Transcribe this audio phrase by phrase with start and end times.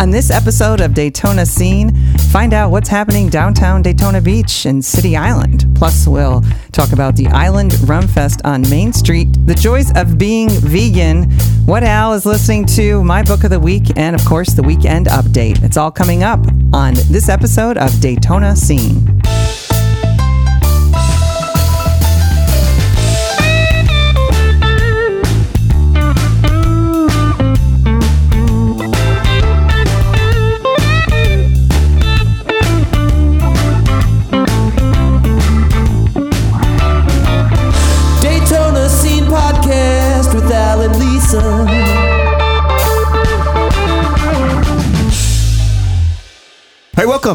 [0.00, 1.94] On this episode of Daytona Scene,
[2.32, 5.66] find out what's happening downtown Daytona Beach and City Island.
[5.74, 6.42] Plus, we'll
[6.72, 11.30] talk about the Island Rum Fest on Main Street, the joys of being vegan,
[11.66, 15.06] what Al is listening to, my book of the week, and of course, the weekend
[15.08, 15.62] update.
[15.62, 16.40] It's all coming up
[16.72, 19.20] on this episode of Daytona Scene.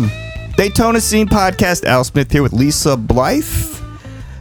[0.01, 0.51] Welcome.
[0.57, 1.85] Daytona Scene Podcast.
[1.85, 3.45] Al Smith here with Lisa Blythe.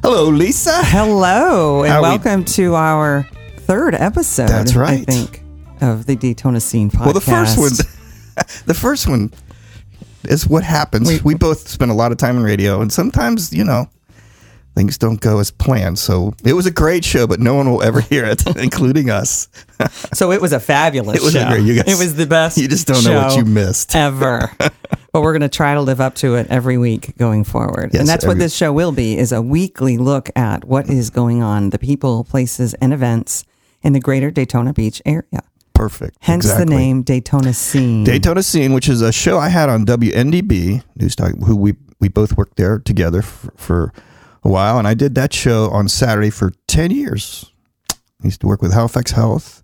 [0.02, 0.72] Hello, Lisa.
[0.84, 3.24] Hello, and How we- welcome to our
[3.58, 4.48] third episode.
[4.48, 5.06] That's I right.
[5.06, 5.42] think
[5.80, 7.04] of the Daytona Scene podcast.
[7.04, 7.70] Well, the first one,
[8.66, 9.32] the first one
[10.24, 11.08] is what happens.
[11.08, 13.88] We- We, both spend a lot of time in radio, and sometimes, you know,
[14.74, 15.98] things don't go as planned.
[16.00, 19.48] So it was a great show, but no one will ever hear it, including us.
[20.12, 21.48] So it was a fabulous It was show.
[21.48, 22.58] great- you guys- it was the best.
[22.58, 23.94] you just don't know what you missed.
[23.94, 24.50] ever.
[25.14, 27.90] But we're going to try to live up to it every week going forward.
[27.92, 31.08] Yes, and that's what this show will be is a weekly look at what is
[31.10, 33.44] going on, the people, places and events
[33.80, 35.44] in the greater Daytona Beach area.
[35.72, 36.16] Perfect.
[36.18, 38.02] Hence the name Daytona Scene.
[38.02, 42.08] Daytona Scene, which is a show I had on WNDB News Talk, who we we
[42.08, 43.92] both worked there together for, for
[44.42, 47.52] a while, and I did that show on Saturday for ten years.
[47.92, 49.62] I used to work with Halifax Health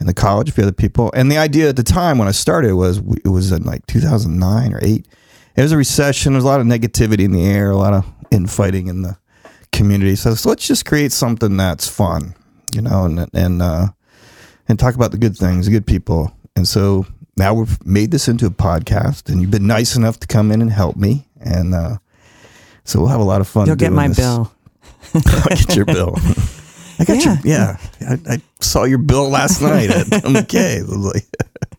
[0.00, 2.32] and the college, a few other people, and the idea at the time when I
[2.32, 5.06] started was it was in like 2009 or eight.
[5.56, 6.32] It was a recession.
[6.32, 9.18] There was a lot of negativity in the air, a lot of infighting in the
[9.72, 10.16] community.
[10.16, 12.34] So, so let's just create something that's fun,
[12.72, 13.88] you know, and and uh,
[14.68, 16.32] and talk about the good things, the good people.
[16.56, 17.06] And so
[17.36, 20.62] now we've made this into a podcast, and you've been nice enough to come in
[20.62, 21.26] and help me.
[21.40, 21.98] And uh,
[22.84, 23.66] so we'll have a lot of fun.
[23.66, 24.18] You'll get my this.
[24.18, 24.52] bill.
[25.14, 26.16] I'll get your bill.
[27.00, 27.36] I got Yeah.
[27.42, 27.52] your
[28.00, 28.16] yeah.
[28.28, 30.78] I, I saw your bill last night at McKay.
[30.78, 31.26] I was like,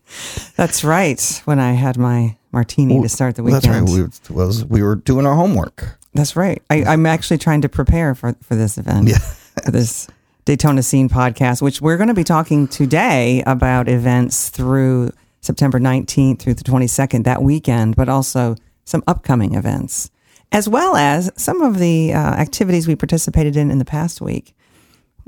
[0.56, 1.42] That's right.
[1.44, 3.62] When I had my martini to start the weekend.
[3.62, 3.88] That's right.
[3.88, 4.10] We were,
[4.44, 5.98] was we were doing our homework.
[6.14, 6.60] That's right.
[6.68, 9.18] I, I'm actually trying to prepare for, for this event, Yeah.
[9.64, 10.06] for this
[10.44, 16.40] Daytona Scene podcast, which we're going to be talking today about events through September 19th
[16.40, 20.10] through the 22nd, that weekend, but also some upcoming events,
[20.50, 24.54] as well as some of the uh, activities we participated in in the past week.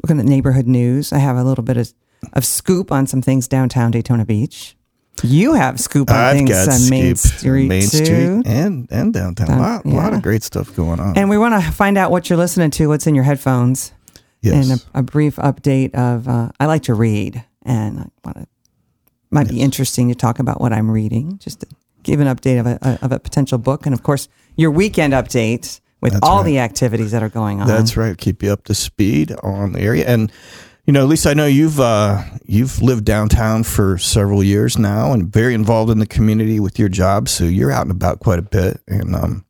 [0.04, 1.94] Looking at neighborhood news, I have a little bit of,
[2.34, 4.76] of scoop on some things downtown Daytona Beach.
[5.22, 7.16] You have scoop on I've things on Main.
[7.16, 8.04] Street Main too.
[8.04, 9.47] Street, and and downtown.
[9.48, 11.16] Down- a lot, lot of great stuff going on.
[11.16, 13.94] And we want to find out what you're listening to, what's in your headphones,
[14.42, 14.69] yes.
[14.69, 16.28] and a, a brief update of.
[16.28, 18.47] Uh, I like to read, and I want to.
[19.31, 21.66] Might be interesting to talk about what I'm reading, just to
[22.03, 25.81] give an update of a, of a potential book, and of course your weekend update
[26.04, 26.44] with That's all right.
[26.44, 27.66] the activities that are going on.
[27.66, 28.16] That's right.
[28.16, 30.04] Keep you up to speed on the area.
[30.06, 30.31] And
[30.84, 35.32] you know, Lisa, I know you've uh, you've lived downtown for several years now, and
[35.32, 37.31] very involved in the community with your job.
[37.31, 38.82] So you're out and about quite a bit.
[38.87, 39.47] And um,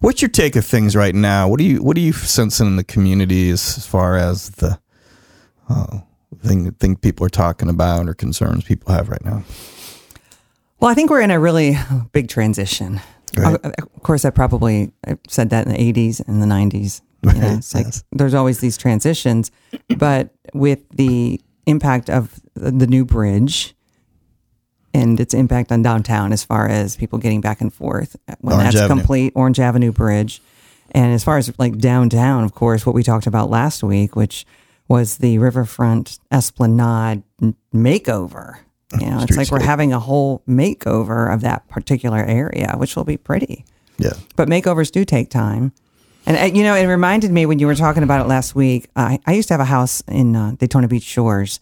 [0.00, 1.46] what's your take of things right now?
[1.46, 4.80] What do you what are you sensing in the community as, as far as the
[5.68, 6.00] uh,
[6.40, 9.44] thing thing people are talking about or concerns people have right now?
[10.80, 11.78] Well, I think we're in a really
[12.10, 13.00] big transition.
[13.36, 13.54] Right.
[13.54, 17.00] Of, of course, I probably uh, said that in the 80s and the 90s.
[17.22, 18.04] You know, Right, it's like yes.
[18.10, 19.52] there's always these transitions,
[19.96, 23.76] but with the impact of the the new bridge
[24.94, 28.56] and its impact on downtown as far as people getting back and forth uh, when
[28.56, 29.00] Orange that's Avenue.
[29.00, 30.42] complete, Orange Avenue Bridge.
[30.90, 34.44] And as far as like downtown, of course, what we talked about last week, which
[34.88, 37.22] was the Riverfront Esplanade
[37.74, 38.58] makeover.
[39.00, 43.04] You know, it's like we're having a whole makeover of that particular area, which will
[43.04, 43.64] be pretty.
[43.98, 44.12] Yeah.
[44.36, 45.72] But makeovers do take time.
[46.26, 48.88] And, uh, you know, it reminded me when you were talking about it last week.
[48.94, 51.58] I, I used to have a house in uh, Daytona Beach Shores.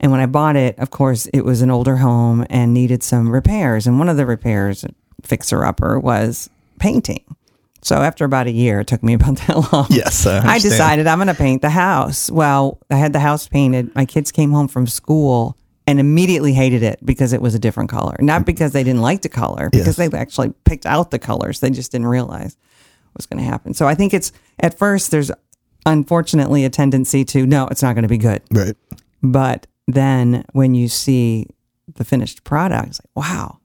[0.00, 3.30] And when I bought it, of course, it was an older home and needed some
[3.30, 3.86] repairs.
[3.86, 4.84] And one of the repairs,
[5.22, 7.22] fixer upper, was painting.
[7.82, 9.86] So after about a year, it took me about that long.
[9.90, 12.30] Yes, I I decided I'm going to paint the house.
[12.30, 13.94] Well, I had the house painted.
[13.94, 15.56] My kids came home from school
[15.90, 18.14] and immediately hated it because it was a different color.
[18.20, 20.10] Not because they didn't like the color, because Yes.
[20.10, 21.58] they actually picked out the colors.
[21.58, 22.56] They just didn't realize
[23.12, 23.74] what was going to happen.
[23.74, 25.32] So I think it's at first there's
[25.86, 28.42] unfortunately a tendency to no, it's not going to be good.
[28.52, 28.76] Right.
[29.22, 31.48] But then when you see
[31.96, 33.58] the finished product, it's like, wow,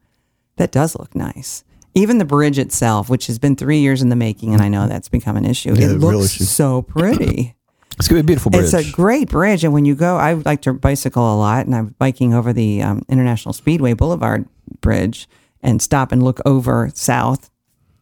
[0.58, 1.64] that does look nice.
[1.94, 4.88] Even the bridge itself, which has been three years in the making, and I know
[4.88, 6.44] that's become an issue, Yeah, it looks issue.
[6.46, 7.55] so pretty.
[7.98, 8.66] It's gonna be a beautiful bridge.
[8.66, 11.76] It's a great bridge, and when you go, I like to bicycle a lot, and
[11.76, 14.48] I'm biking over the um, International Speedway Boulevard
[14.82, 15.30] bridge
[15.62, 17.50] and stop and look over south.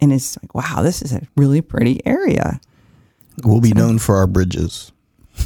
[0.01, 2.59] And it's like, wow, this is a really pretty area.
[3.43, 4.91] We'll be known for our bridges.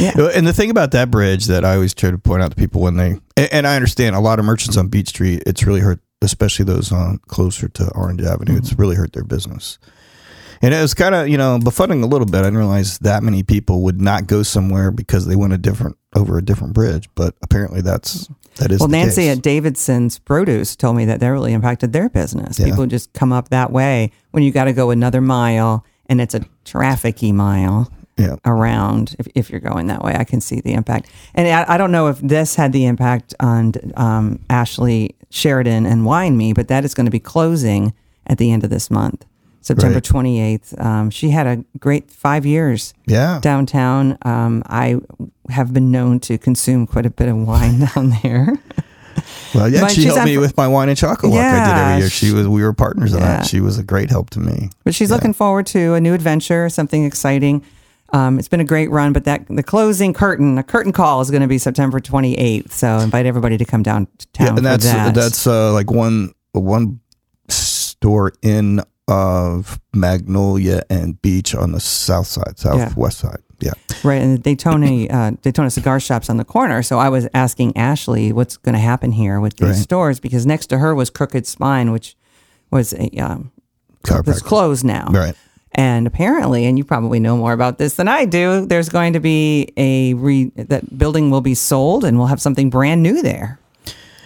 [0.00, 0.30] Yeah.
[0.34, 2.80] And the thing about that bridge that I always try to point out to people
[2.80, 5.80] when they, and, and I understand a lot of merchants on Beach Street, it's really
[5.80, 8.56] hurt, especially those on closer to Orange Avenue.
[8.56, 9.78] It's really hurt their business.
[10.62, 12.38] And it was kind of, you know, befuddling a little bit.
[12.38, 15.96] I didn't realize that many people would not go somewhere because they went a different
[16.14, 17.08] over a different bridge.
[17.14, 19.36] But apparently, that's that is Well, Nancy case.
[19.36, 22.58] at Davidson's Produce told me that that really impacted their business.
[22.58, 22.66] Yeah.
[22.66, 26.34] People just come up that way when you got to go another mile and it's
[26.34, 28.36] a trafficy mile yeah.
[28.44, 30.14] around if, if you're going that way.
[30.14, 31.10] I can see the impact.
[31.34, 36.04] And I, I don't know if this had the impact on um, Ashley Sheridan and
[36.04, 37.92] Wine Me, but that is going to be closing
[38.26, 39.24] at the end of this month,
[39.64, 40.02] September Right.
[40.04, 40.78] 28th.
[40.84, 43.38] Um, she had a great five years Yeah.
[43.42, 44.18] downtown.
[44.22, 44.98] Um, I
[45.48, 48.54] have been known to consume quite a bit of wine down there.
[49.54, 52.00] Well, yeah, But she helped me with my wine and chocolate walk I did every
[52.02, 52.10] year.
[52.10, 53.38] She was, we were partners on Yeah.
[53.38, 53.46] that.
[53.46, 54.68] She was a great help to me.
[54.84, 57.62] But she's looking forward to a new adventure, something exciting.
[58.12, 61.30] Um, it's been a great run, but that the closing curtain, a curtain call, is
[61.30, 62.70] going to be September 28th.
[62.72, 65.14] So invite everybody to come down to town Yeah, and for that's that.
[65.14, 67.00] that's uh, like one one
[67.48, 73.38] store in of Magnolia and Beach on the south side, southwest side.
[73.60, 73.72] Yeah,
[74.02, 74.20] right.
[74.20, 76.82] And the Daytona uh, Daytona cigar shop's on the corner.
[76.82, 79.76] So I was asking Ashley what's going to happen here with these Right.
[79.76, 82.16] stores because next to her was Crooked Spine, which
[82.70, 83.52] was a um,
[84.06, 85.06] it's closed now.
[85.10, 85.34] Right.
[85.76, 89.20] And apparently, and you probably know more about this than I do, there's going to
[89.20, 93.58] be a re that building will be sold and we'll have something brand new there.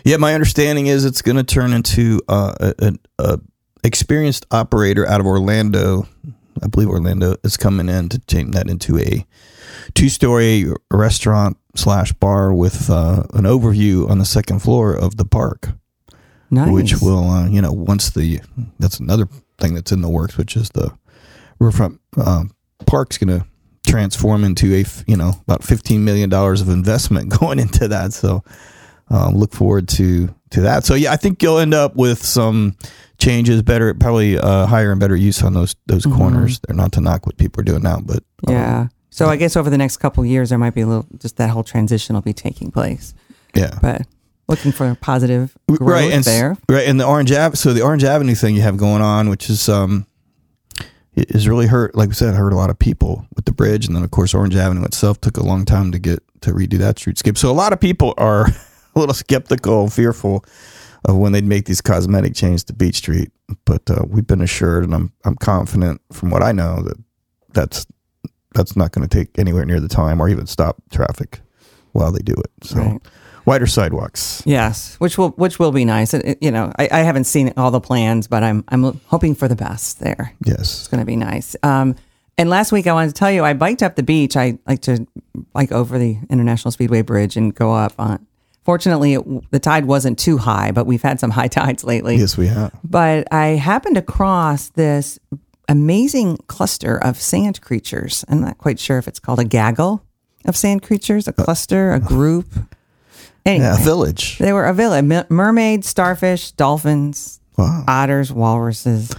[0.04, 2.92] Yeah, my understanding is it's going to turn into uh, a, a,
[3.34, 3.40] a
[3.84, 6.06] experienced operator out of Orlando.
[6.62, 9.24] I believe Orlando is coming in to change that into a
[9.94, 15.70] two-story restaurant slash bar with uh, an overview on the second floor of the park.
[16.50, 16.70] Nice.
[16.70, 18.40] which will uh, you know once the
[18.78, 19.28] that's another
[19.58, 20.90] thing that's in the works which is the
[21.58, 22.52] riverfront um,
[22.86, 23.46] park's going to
[23.86, 28.42] transform into a you know about 15 million dollars of investment going into that so
[29.10, 30.84] um, look forward to to that.
[30.84, 32.76] So yeah i think you'll end up with some
[33.18, 36.60] changes better probably uh, higher and better use on those those corners.
[36.66, 38.88] They're not to knock what people are doing now but um, Yeah.
[39.10, 41.38] So I guess over the next couple of years, there might be a little, just
[41.38, 43.14] that whole transition will be taking place.
[43.52, 43.76] yeah.
[43.82, 44.02] But
[44.46, 46.56] looking for positive growth right and there.
[46.70, 49.50] right and the orange Ave, so the orange avenue thing you have going on which
[49.50, 50.06] is um
[51.14, 53.86] is really hurt like we said hurt a lot of people with the bridge.
[53.86, 56.78] And then of course orange avenue itself took a long time to get to redo
[56.78, 57.36] that streetscape.
[57.36, 58.46] So a lot of people are
[58.98, 60.44] a little skeptical and fearful
[61.04, 63.30] of when they'd make these cosmetic changes to beach street
[63.64, 66.96] but uh, we've been assured and i'm i'm confident from what i know that
[67.52, 67.86] that's
[68.54, 71.40] that's not going to take anywhere near the time or even stop traffic
[71.92, 73.00] while they do it so Right.
[73.46, 76.12] wider sidewalks Yes, which will which will be nice.
[76.14, 79.48] It, you know, I, I haven't seen all the plans, but I'm I'm hoping for
[79.48, 80.34] the best there.
[80.44, 81.56] yes It's going to be nice.
[81.62, 81.94] Um,
[82.36, 84.36] and last week I wanted to tell you I biked up the beach.
[84.36, 85.06] I like to
[85.52, 88.26] bike over the International Speedway Bridge and go up on.
[88.68, 92.16] Fortunately, it, the tide wasn't too high, but we've had some high tides lately.
[92.16, 95.18] yes we have But I happened across this
[95.70, 98.26] amazing cluster of sand creatures.
[98.28, 100.04] I'm not quite sure if it's called a gaggle
[100.44, 102.46] of sand creatures, a cluster, a group.
[103.46, 107.84] Anyway, yeah village they were a village: Me- mermaids, starfish, dolphins, Wow.
[107.88, 109.10] otters, walruses.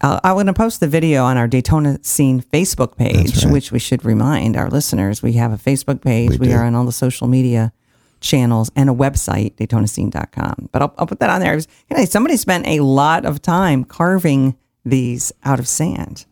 [0.00, 3.52] Uh, I'm going to post the video on our Daytona Scene Facebook page, right.
[3.52, 5.22] which we should remind our listeners.
[5.24, 6.38] We have a Facebook page.
[6.38, 7.72] We We, are on all the social media
[8.20, 10.68] channels and a website, DaytonaScene.com.
[10.72, 11.54] But I'll, I'll put that on there.
[11.54, 16.26] Was, you know, somebody spent a lot of time carving these out of sand.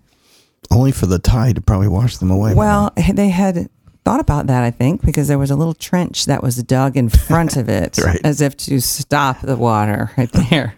[0.71, 2.55] Only for the tide to probably wash them away.
[2.55, 3.69] Well, they had
[4.05, 7.09] thought about that, I think, because there was a little trench that was dug in
[7.09, 8.21] front of it, Right.
[8.25, 10.75] as if to stop the water right there.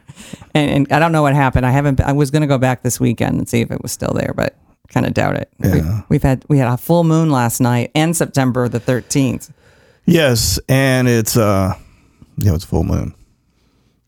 [0.54, 1.66] And, and I don't know what happened.
[1.66, 2.00] I haven't.
[2.00, 4.32] I was going to go back this weekend and see if it was still there,
[4.34, 4.56] but
[4.88, 5.52] kind of doubt it.
[5.62, 5.74] Yeah.
[5.74, 9.52] We, we've had we had a full moon last night and September the thirteenth.
[10.06, 11.74] Yes, and it's uh,
[12.38, 13.14] yeah, it's full moon.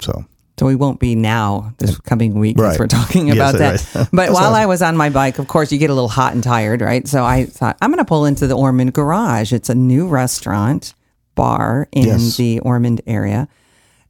[0.01, 0.25] So
[0.59, 2.79] So we won't be now this coming week Right.
[2.79, 3.95] we're talking Yes, about that.
[3.95, 4.09] right.
[4.13, 4.55] But while awesome.
[4.55, 7.07] I was on my bike, of course, you get a little hot and tired, right?
[7.09, 9.53] So I thought I'm going to pull into the Ormond Garage.
[9.53, 10.95] It's a new restaurant
[11.35, 12.37] bar in Yes.
[12.37, 13.49] the Ormond area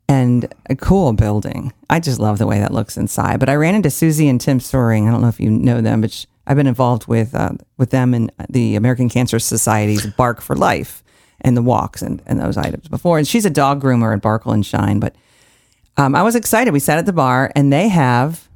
[0.09, 1.73] and a cool building.
[1.91, 3.41] I just love the way that looks inside.
[3.41, 5.09] But I ran into Susie and Tim Soaring.
[5.09, 8.15] I don't know if you know them, but I've been involved with uh, with them
[8.15, 11.03] and the American Cancer Society's Bark for Life
[11.41, 13.19] and the walks and, and those items before.
[13.19, 15.01] And she's a dog groomer at Barkle and Shine.
[15.01, 15.15] But
[15.97, 16.73] um, I was excited.
[16.73, 18.49] We sat at the bar and they have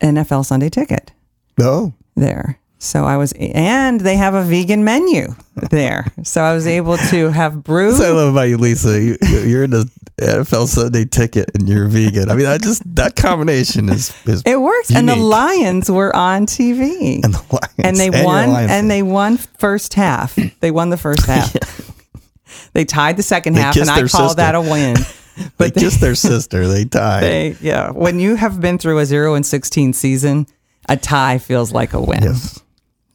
[0.00, 1.12] NFL Sunday ticket
[1.60, 2.58] oh, there.
[2.82, 5.36] So I was, and they have a vegan menu
[5.70, 6.06] there.
[6.24, 7.92] So I was able to have brew.
[7.92, 9.00] What I love about you, Lisa.
[9.00, 9.88] You, you're in the
[10.20, 12.28] NFL Sunday ticket and you're vegan.
[12.28, 15.14] I mean, I just that combination is is It works, and the.
[15.14, 19.94] Lions were on TV, and the Lions and they you're won, and they won first
[19.94, 20.34] half.
[20.58, 21.54] They won the first half.
[22.74, 24.36] They tied the second They half, and I call sister.
[24.36, 24.94] that a win.
[25.36, 26.66] they But they, kissed their sister.
[26.66, 27.22] They tied.
[27.22, 30.46] they, yeah, when you have been through a zero and sixteen season,
[30.88, 32.22] a tie feels like a win.
[32.22, 32.62] yes,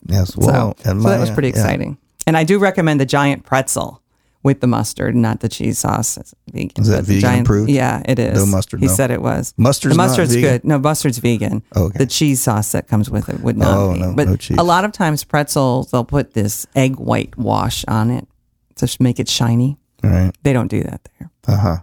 [0.07, 0.35] yes.
[0.35, 1.61] Well, so, and so that was pretty uh, yeah.
[1.63, 1.97] exciting.
[2.25, 4.01] And I do recommend the giant pretzel
[4.43, 6.17] with the mustard, not the cheese sauce.
[6.17, 6.81] It's vegan.
[6.81, 7.69] Is that vegan approved?
[7.69, 8.37] Yeah, it is.
[8.37, 8.93] No mustard, He no.
[8.93, 9.53] said it was.
[9.57, 10.63] Mustard's the mustard's good.
[10.63, 11.63] No, mustard's vegan.
[11.75, 11.97] Okay.
[11.97, 13.99] The cheese sauce that comes with it would not Oh, be.
[13.99, 14.57] no, but no cheese.
[14.57, 18.27] a lot of times pretzels, they'll put this egg white wash on it
[18.75, 19.77] to make it shiny.
[20.03, 20.31] All right.
[20.43, 21.29] They don't do that there.
[21.47, 21.77] Uh huh.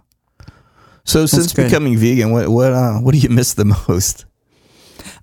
[1.03, 1.65] So since good.
[1.65, 4.25] becoming vegan, what what uh, what do you miss the most?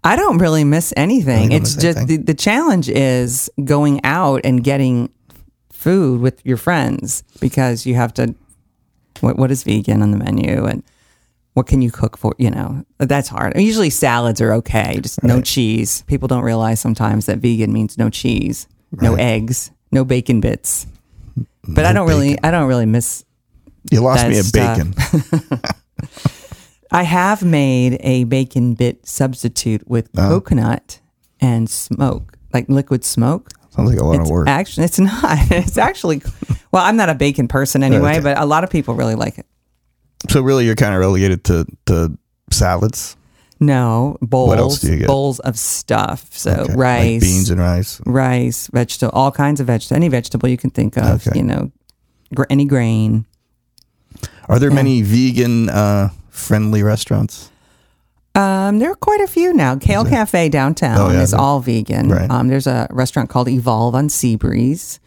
[0.04, 1.52] I don't really miss anything.
[1.52, 2.18] it's miss just anything.
[2.18, 5.10] the, the challenge is going out and getting
[5.70, 8.34] food with your friends because you have to.
[9.20, 10.82] What what is vegan on the menu and
[11.54, 12.34] what can you cook for?
[12.38, 13.58] You know that's hard.
[13.60, 16.02] Usually salads are okay, just no cheese.
[16.08, 20.86] People don't realize sometimes that vegan means no cheese, no eggs, no bacon bits.
[21.68, 23.24] But I don't really, I don't really miss
[23.90, 24.78] You lost me at stuff.
[24.78, 25.60] bacon.
[26.92, 30.28] I have made a bacon bit substitute with Uh-huh.
[30.28, 31.00] coconut
[31.40, 33.50] and smoke, like liquid smoke.
[33.70, 34.48] Sounds like a lot It's of work.
[34.48, 35.38] actually it's not.
[35.50, 36.22] It's actually
[36.72, 38.20] well, I'm not a bacon person anyway, Okay.
[38.20, 39.46] but a lot of people really like it.
[40.30, 42.16] so really, you're kind of relegated to to
[42.50, 43.16] salads.
[43.60, 45.06] No bowls, What else do you get?
[45.06, 46.26] bowls of stuff.
[46.32, 46.62] So Okay.
[46.74, 48.00] Like rice, beans and rice.
[48.04, 51.26] rice, vegetable, all kinds of vegetable, any vegetable you can think of.
[51.26, 51.38] Okay.
[51.38, 51.70] You know,
[52.34, 53.24] gr- any grain.
[54.48, 57.50] Are there many vegan uh, friendly restaurants?
[58.34, 59.76] Um, there are quite a few now.
[59.76, 62.08] Kale Cafe downtown Oh, yeah, is all vegan.
[62.08, 62.30] Right.
[62.30, 64.98] Um, there's a restaurant called Evolve on Seabreeze.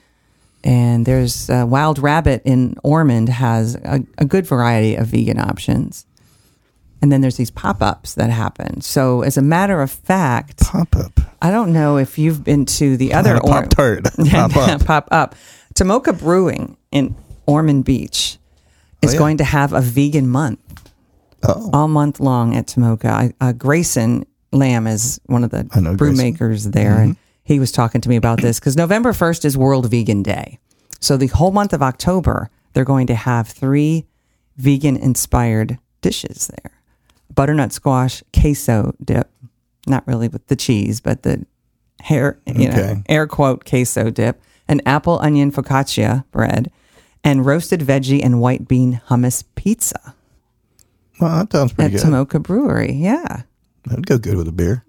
[0.64, 6.06] And there's uh, Wild Rabbit in Ormond has a, a good variety of vegan options.
[7.02, 8.82] And then there's these pop ups that happen.
[8.82, 11.20] So, as a matter of fact, Pop up.
[11.42, 14.04] I don't know if you've been to the other Pop tart.
[14.30, 14.86] Pop up.
[14.86, 15.36] pop up.
[15.76, 17.16] Tomoka Brewing in
[17.46, 18.38] Ormond Beach
[19.02, 19.20] is Oh, yeah.
[19.20, 20.85] going to have a vegan month
[21.48, 23.06] Oh, all month long at Tomoka.
[23.06, 26.26] I, uh, Grayson Lamb is one of the I know brew Grayson.
[26.26, 29.90] makers there, and he was talking to me about this because November first is World
[29.90, 30.60] Vegan Day.
[31.00, 34.06] So the whole month of October, they're going to have three
[34.58, 36.72] vegan inspired dishes there:
[37.34, 39.30] butternut squash queso dip,
[39.88, 41.46] not really with the cheese, but the
[42.02, 46.72] hair, you know, air quote queso dip, an apple onion focaccia bread,
[47.24, 50.16] and roasted veggie and white bean hummus pizza
[51.20, 52.02] well, that sounds at pretty good.
[52.02, 52.94] Tomoka Brewery.
[52.94, 53.44] Yeah.
[53.86, 54.84] That'd go good with a beer.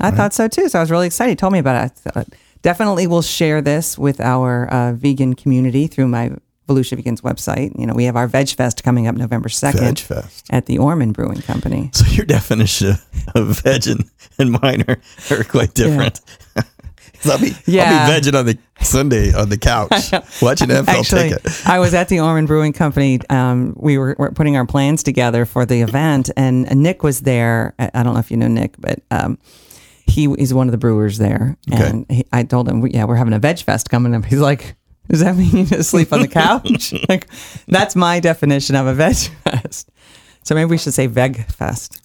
[0.00, 0.68] I thought so too.
[0.68, 1.30] So I was really excited.
[1.30, 1.92] He told me about it.
[2.06, 2.28] I thought,
[2.62, 6.32] definitely will share this with our uh, vegan community through my
[6.68, 7.78] Volusia Vegans website.
[7.78, 10.46] You know, we have our Veg Fest coming up November 2nd Veg Fest.
[10.50, 11.90] at the Ormond Brewing Company.
[11.92, 12.94] So your definition
[13.34, 14.04] of veg and,
[14.38, 14.98] and mine are,
[15.30, 16.20] are quite different.
[17.26, 18.06] I'll be Yeah.
[18.06, 19.90] I'll be vegging on the Sunday on the couch
[20.42, 21.66] watching NFL Actually, ticket.
[21.66, 23.20] I was at the Ormond Brewing Company.
[23.30, 27.74] Um, we were, were putting our plans together for the event, and Nick was there.
[27.78, 29.38] I I don't know if you know Nick, but um,
[30.06, 31.56] he is one of the brewers there.
[31.72, 31.88] Okay.
[31.88, 34.74] And he, I told him, "Yeah, we're having a veg fest coming up." He's like,
[35.08, 37.28] "Does that mean you just sleep on the couch?" like,
[37.68, 39.90] that's my definition of a veg fest.
[40.42, 42.02] So maybe we should say veg fest,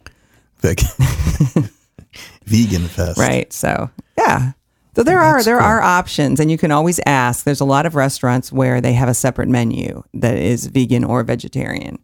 [0.59, 0.81] Veg.
[2.45, 3.19] Vegan fest.
[3.19, 3.51] right?
[3.53, 4.53] So yeah.
[4.95, 7.45] So there are there are options, and you can always ask.
[7.45, 11.23] There's a lot of restaurants where they have a separate menu that is vegan or
[11.23, 11.99] vegetarian.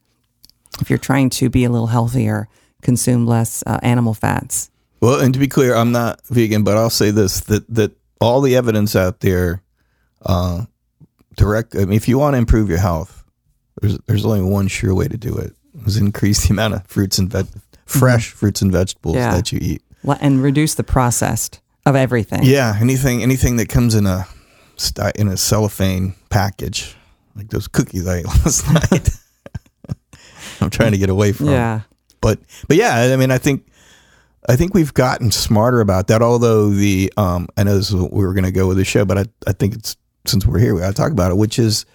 [0.80, 2.48] If you're trying to be a little healthier,
[2.82, 4.70] consume less uh, animal fats.
[5.02, 8.42] Well, and to be clear, I'm not vegan, but I'll say this: that that all
[8.42, 9.62] the evidence out there,
[10.26, 10.66] uh,
[11.36, 11.76] direct.
[11.76, 13.24] I mean, if you want to improve your health,
[13.82, 15.54] there's there's only one sure way to do it:
[15.86, 17.48] is increase the amount of fruits and veg,
[17.86, 19.36] fresh fruits and vegetables Yeah.
[19.36, 19.82] that you eat.
[20.22, 22.42] And reduce the processed of everything.
[22.44, 24.26] Yeah, anything anything that comes in a
[25.16, 26.96] in a cellophane package,
[27.36, 29.10] like those cookies I ate last night.
[30.62, 31.48] I'm trying to get away from.
[31.48, 31.82] Yeah.
[32.22, 33.68] but but yeah, I mean, I think
[34.48, 36.22] I think we've gotten smarter about that.
[36.22, 38.86] Although the um, I know this is what we were going to go with the
[38.86, 41.38] show, but I I think it's since we're here, we got to talk about it,
[41.38, 41.86] which is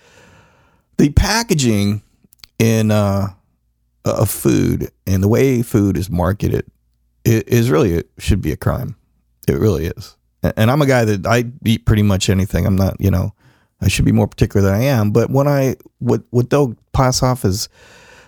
[0.99, 2.03] the packaging
[2.59, 3.29] in uh,
[4.05, 6.67] of food and the way food is marketed
[7.25, 8.97] is really it should be a crime.
[9.49, 10.17] It really is.
[10.43, 12.67] And I'm a guy that I eat pretty much anything.
[12.67, 13.35] I'm not, you know,
[13.81, 15.11] I should be more particular than I am.
[15.11, 17.69] But when I what what they'll pass off as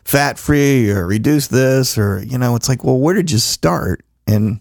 [0.05, 4.05] fat free or reduce this or you know, it's like, well, where did you start?
[4.27, 4.61] And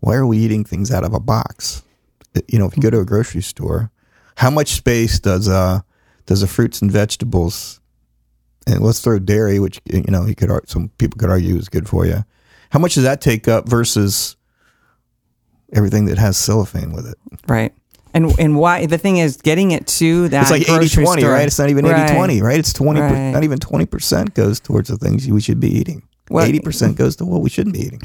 [0.00, 1.82] why are we eating things out of a box?
[2.48, 3.90] You know, if you go to a grocery store,
[4.36, 5.80] how much space does uh
[6.26, 7.80] does the fruits and vegetables
[8.66, 11.88] and let's throw dairy, which you know you could some people could argue is good
[11.88, 12.24] for you.
[12.70, 14.36] How much does that take up versus
[15.72, 17.16] everything that has cellophane with it?
[17.48, 17.72] Right.
[18.12, 21.22] And and why the thing is getting it to that It's like 80 grocery 20,
[21.22, 21.32] store.
[21.32, 21.46] right?
[21.46, 22.58] It's not even 80 20, right?
[22.58, 23.30] It's 20, per- Right.
[23.30, 26.02] not even 20% goes towards the things we should be eating.
[26.28, 28.02] Well- 80% goes to what we shouldn't be eating.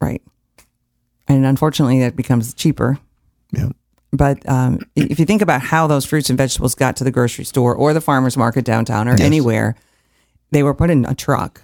[0.00, 0.22] Right.
[1.28, 2.98] And unfortunately, that becomes cheaper.
[3.52, 3.70] Yeah.
[4.12, 7.44] But um, if you think about how those fruits and vegetables got to the grocery
[7.44, 9.20] store or the farmer's market downtown or Yes.
[9.22, 9.74] anywhere,
[10.52, 11.62] they were put in a truck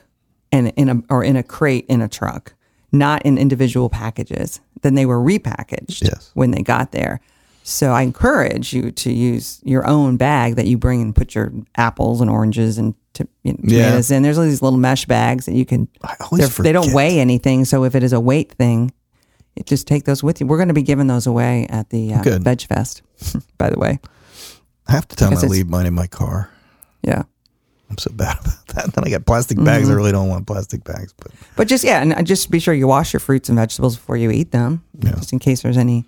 [0.51, 2.55] and in a or in a crate in a truck,
[2.93, 4.61] not in individual packages.
[4.83, 6.31] Then they were repackaged Yes.
[6.35, 7.21] when they got there.
[7.63, 11.53] So I encourage you to use your own bag that you bring and put your
[11.77, 13.85] apples and oranges and to, you know, Yeah.
[13.87, 14.23] tomatoes in.
[14.23, 15.87] There's all these little mesh bags that you can.
[16.03, 16.17] I
[16.61, 18.93] They don't weigh anything, so if it is a weight thing,
[19.57, 20.47] it just take those with you.
[20.47, 23.03] We're going to be giving those away at the uh, Veg Fest,
[23.59, 24.01] by the way.
[24.89, 26.51] Half the time I Because it's- leave mine in my car.
[27.03, 27.25] Yeah.
[27.91, 28.93] I'm so bad about that.
[28.95, 29.85] Then I got plastic bags.
[29.85, 29.93] Mm-hmm.
[29.93, 32.87] I really don't want plastic bags, but But just yeah, and just be sure you
[32.87, 35.13] wash your fruits and vegetables before you eat them, Yeah.
[35.17, 36.07] just in case there's any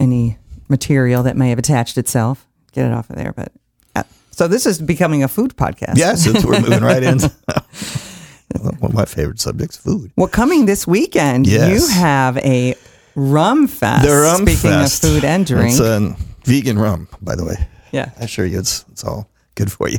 [0.00, 2.46] any material that may have attached itself.
[2.72, 3.32] Get it off of there.
[3.32, 3.52] But
[3.96, 5.96] uh, so this is becoming a food podcast.
[5.96, 7.28] yes, it's, we're moving right into
[8.60, 10.12] one of my favorite subjects, food.
[10.16, 11.70] Well, coming this weekend, Yes.
[11.70, 12.74] you have a
[13.14, 14.06] rum fest.
[14.06, 15.04] The rum Speaking fest.
[15.04, 17.68] of food and drink, It's a vegan rum, by the way.
[17.92, 18.10] yeah.
[18.18, 19.98] I assure you, it's it's all good for you.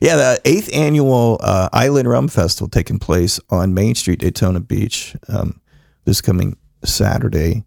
[0.00, 5.14] Yeah, the eighth annual uh, Island Rum Festival taking place on Main Street, Daytona Beach,
[5.28, 5.60] um,
[6.04, 7.64] this coming Saturday,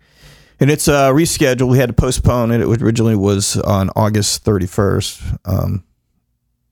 [0.60, 1.70] and it's uh, rescheduled.
[1.70, 2.62] We had to postpone it.
[2.62, 5.84] It originally was on August thirty first um,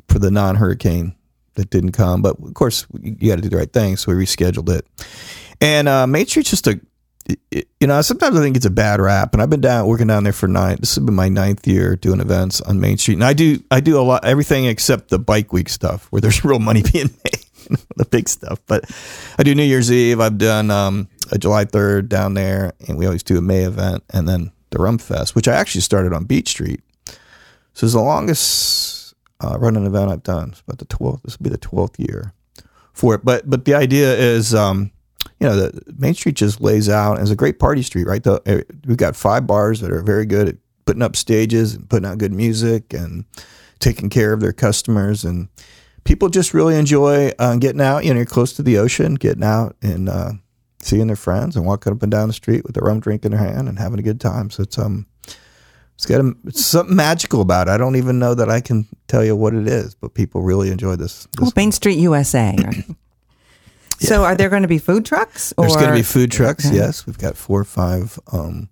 [0.07, 1.15] for the non hurricane
[1.55, 4.25] that didn't come, but of course you got to do the right thing, so we
[4.25, 4.85] rescheduled it.
[5.59, 6.79] And uh, Main Street's just a
[7.51, 10.23] you know, sometimes I think it's a bad rap, and I've been down working down
[10.23, 10.77] there for nine.
[10.79, 13.79] This has been my ninth year doing events on Main Street, and I do I
[13.79, 17.79] do a lot everything except the bike week stuff where there's real money being made,
[17.95, 18.59] the big stuff.
[18.67, 18.89] But
[19.37, 20.19] I do New Year's Eve.
[20.19, 24.03] I've done um, a July third down there, and we always do a May event,
[24.11, 26.81] and then the Rum Fest, which I actually started on Beach Street.
[27.73, 30.49] So it's the longest uh, running event I've done.
[30.49, 31.23] It's about the twelfth.
[31.23, 32.33] This will be the twelfth year
[32.93, 33.25] for it.
[33.25, 34.91] But but the idea is, um,
[35.39, 38.23] you know, the Main Street just lays out as a great party street, right?
[38.23, 40.55] The, eh, we've got five bars that are very good at
[40.85, 43.25] putting up stages and putting out good music and
[43.79, 45.47] taking care of their customers and
[46.03, 48.03] people just really enjoy uh, getting out.
[48.03, 50.31] You know, you're close to the ocean, getting out and uh,
[50.79, 53.31] seeing their friends and walking up and down the street with a rum drink in
[53.31, 54.49] their hand and having a good time.
[54.49, 55.05] So it's um,
[55.95, 57.71] it's got a, it's something magical about it.
[57.71, 60.71] I don't even know that I can tell you what it is, but people really
[60.71, 61.27] enjoy this.
[61.33, 62.55] this Well, Main Street USA.
[64.01, 65.53] So, are there going to be food trucks?
[65.57, 66.69] Or There's going to be food trucks.
[66.71, 68.69] Yes, we've got four or five um,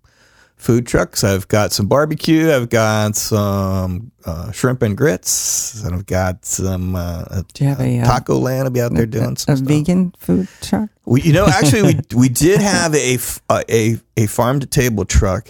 [0.55, 1.23] food trucks.
[1.23, 2.51] I've got some barbecue.
[2.51, 7.79] I've got some uh, shrimp and grits, and I've got some uh, Do you have
[7.79, 8.65] a, uh, Taco Land.
[8.65, 9.59] I'll be out there doing a some stuff.
[9.59, 10.89] vegan food truck?
[11.05, 13.17] We, you know, actually, we we did have a
[13.49, 15.49] uh, a a farm to table truck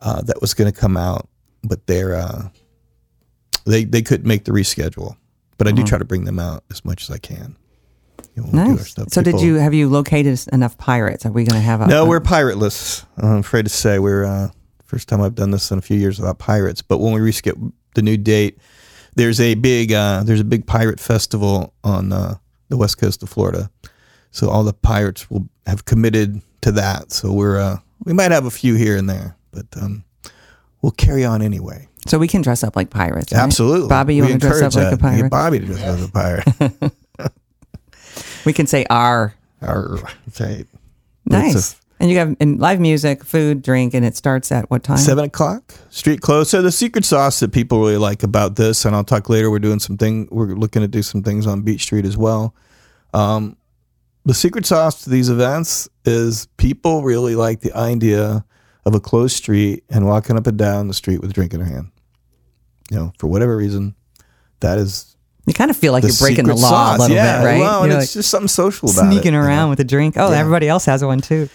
[0.00, 1.28] uh, that was going to come out,
[1.64, 2.48] but they're uh,
[3.66, 5.16] they they couldn't make the reschedule.
[5.58, 7.56] But I do try to bring them out as much as I can.
[8.46, 8.90] Nice.
[8.90, 9.08] stuff.
[9.10, 11.26] So, did you have you located enough pirates?
[11.26, 11.86] Are we going to have a?
[11.86, 13.04] No, we're pirateless.
[13.16, 14.48] I'm afraid to say we're uh,
[14.84, 16.82] first time I've done this in a few years without pirates.
[16.82, 18.58] But when we reschedule the new date,
[19.14, 22.36] there's a big uh, there's a big pirate festival on uh,
[22.68, 23.70] the west coast of Florida.
[24.30, 27.12] So all the pirates will have committed to that.
[27.12, 30.04] So we're uh, we might have a few here and there, but um,
[30.82, 31.88] we'll carry on anyway.
[32.06, 33.32] So we can dress up like pirates.
[33.32, 33.42] right?
[33.42, 35.20] Absolutely, Bobby, you We want to dress up encourage like a that.
[35.22, 35.30] Get pirate?
[35.30, 36.92] Bobby to dress up as a pirate.
[38.44, 39.34] We can say R.
[39.62, 39.98] R.
[40.40, 40.66] right.
[41.26, 41.74] Nice.
[41.74, 44.98] A- and you have and live music, food, drink, and it starts at what time?
[44.98, 46.50] Seven o'clock, street close.
[46.50, 49.50] So the secret sauce that people really like about this, and I'll talk later.
[49.50, 50.28] We're doing something.
[50.30, 52.54] We're looking to do some things on Beach Street as well.
[53.14, 53.56] Um,
[54.24, 58.44] the secret sauce to these events is people really like the idea
[58.84, 61.60] of a closed street and walking up and down the street with a drink in
[61.60, 61.90] their hand.
[62.90, 63.96] You know, for whatever reason,
[64.60, 65.16] that is
[65.48, 66.98] You kind of feel like the you're breaking the law sauce.
[66.98, 67.58] a little yeah, bit, right?
[67.60, 69.24] Well, and You're it's like just something social about sneaking it.
[69.36, 69.46] you know?
[69.46, 70.16] around with a drink.
[70.16, 70.38] Oh, Yeah.
[70.38, 71.48] everybody else has one too.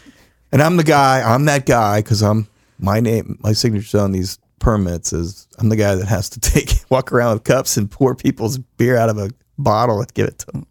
[0.51, 1.21] And I'm the guy.
[1.21, 2.47] I'm that guy because I'm
[2.79, 3.37] my name.
[3.41, 7.33] My signature on these permits is I'm the guy that has to take walk around
[7.35, 10.65] with cups and pour people's beer out of a bottle and give it to them.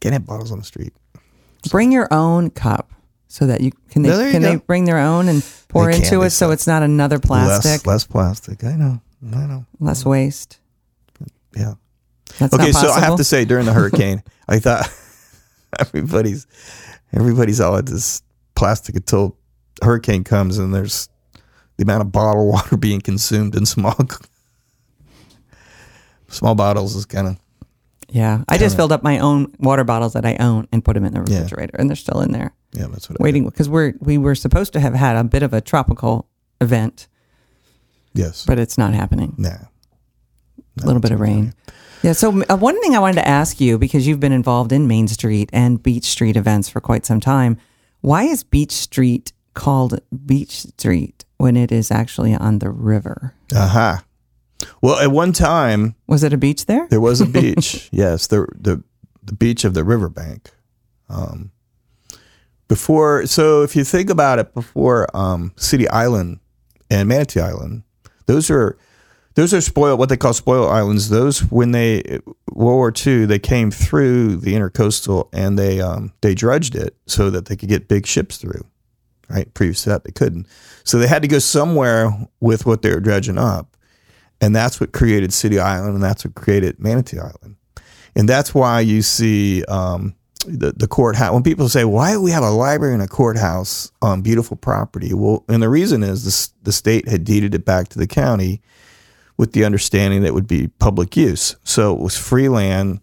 [0.00, 0.92] Can't have bottles on the street.
[1.70, 2.92] Bring your own cup
[3.28, 5.96] so that you can they No, you can they bring their own and pour They
[5.96, 8.62] into it so it's not another plastic, Less, less plastic.
[8.64, 9.00] I know.
[9.34, 9.64] I know.
[9.80, 10.58] less waste.
[11.56, 11.74] Yeah.
[12.38, 14.88] That's okay, so I have to say during the hurricane, I thought
[15.78, 16.46] everybody's
[17.12, 18.22] everybody's all at this
[18.54, 19.36] plastic until
[19.82, 21.08] hurricane comes and there's
[21.76, 23.94] the amount of bottled water being consumed in small
[26.28, 27.36] small bottles is kind of
[28.08, 28.44] Yeah.
[28.48, 31.12] I just filled up my own water bottles that I own and put them in
[31.14, 31.42] the Yeah.
[31.42, 34.34] refrigerator, and they're still in there yeah that's what I waiting because we're we were
[34.34, 36.28] supposed to have had a bit of a tropical
[36.60, 37.08] event,
[38.14, 39.34] yes but it's not happening.
[39.38, 39.50] nah
[40.82, 41.54] a little bit of rain.
[42.06, 42.12] Yeah.
[42.12, 45.08] So uh, one thing I wanted to ask you because you've been involved in Main
[45.08, 47.58] Street and Beach Street events for quite some time,
[48.00, 53.34] why is Beach Street called Beach Street when it is actually on the river?
[53.54, 54.04] aha
[54.82, 56.86] well at one time Was it a beach there?
[56.90, 57.88] There was a beach.
[57.90, 58.84] yes, the the
[59.24, 60.52] the beach of the riverbank.
[61.08, 61.50] Um,
[62.68, 66.38] before, so if you think about it, before um, City Island
[66.88, 67.82] and Manatee Island,
[68.26, 68.78] those are
[69.36, 69.98] those are spoiled.
[69.98, 71.10] What they call spoil islands.
[71.10, 72.20] Those when they
[72.50, 77.30] World War II, they came through the intercoastal and they um, they dredged it so
[77.30, 78.64] that they could get big ships through.
[79.28, 80.46] Right, previous to that they couldn't.
[80.84, 83.76] So they had to go somewhere with what they were dredging up,
[84.40, 87.56] and that's what created City Island, and that's what created Manatee Island,
[88.14, 90.14] and that's why you see um,
[90.46, 91.34] the the courthouse.
[91.34, 95.12] When people say, "Why do we have a library and a courthouse on beautiful property?"
[95.12, 98.62] Well, and the reason is this: the state had deeded it back to the county
[99.36, 101.56] with the understanding that it would be public use.
[101.64, 103.00] So it was free land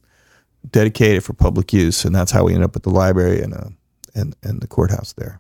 [0.69, 3.69] dedicated for public use, and that's how we ended up with the library and uh,
[4.15, 5.39] and and the courthouse there.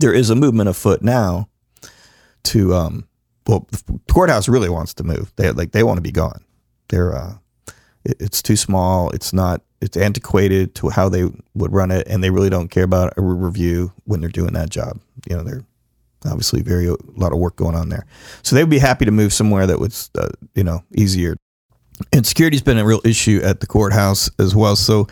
[0.00, 1.48] There is a movement afoot now
[2.44, 3.08] to um,
[3.46, 5.32] well, the courthouse really wants to move.
[5.36, 6.44] They like they want to be gone.
[6.88, 7.34] They're uh,
[8.04, 9.10] it, it's too small.
[9.10, 9.62] It's not.
[9.80, 11.24] It's antiquated to how they
[11.54, 14.70] would run it, and they really don't care about a review when they're doing that
[14.70, 15.00] job.
[15.28, 15.64] You know, they're
[16.26, 18.06] obviously very a lot of work going on there.
[18.42, 21.36] So they would be happy to move somewhere that was uh, you know easier.
[22.12, 24.76] And security's been a real issue at the courthouse as well.
[24.76, 25.06] So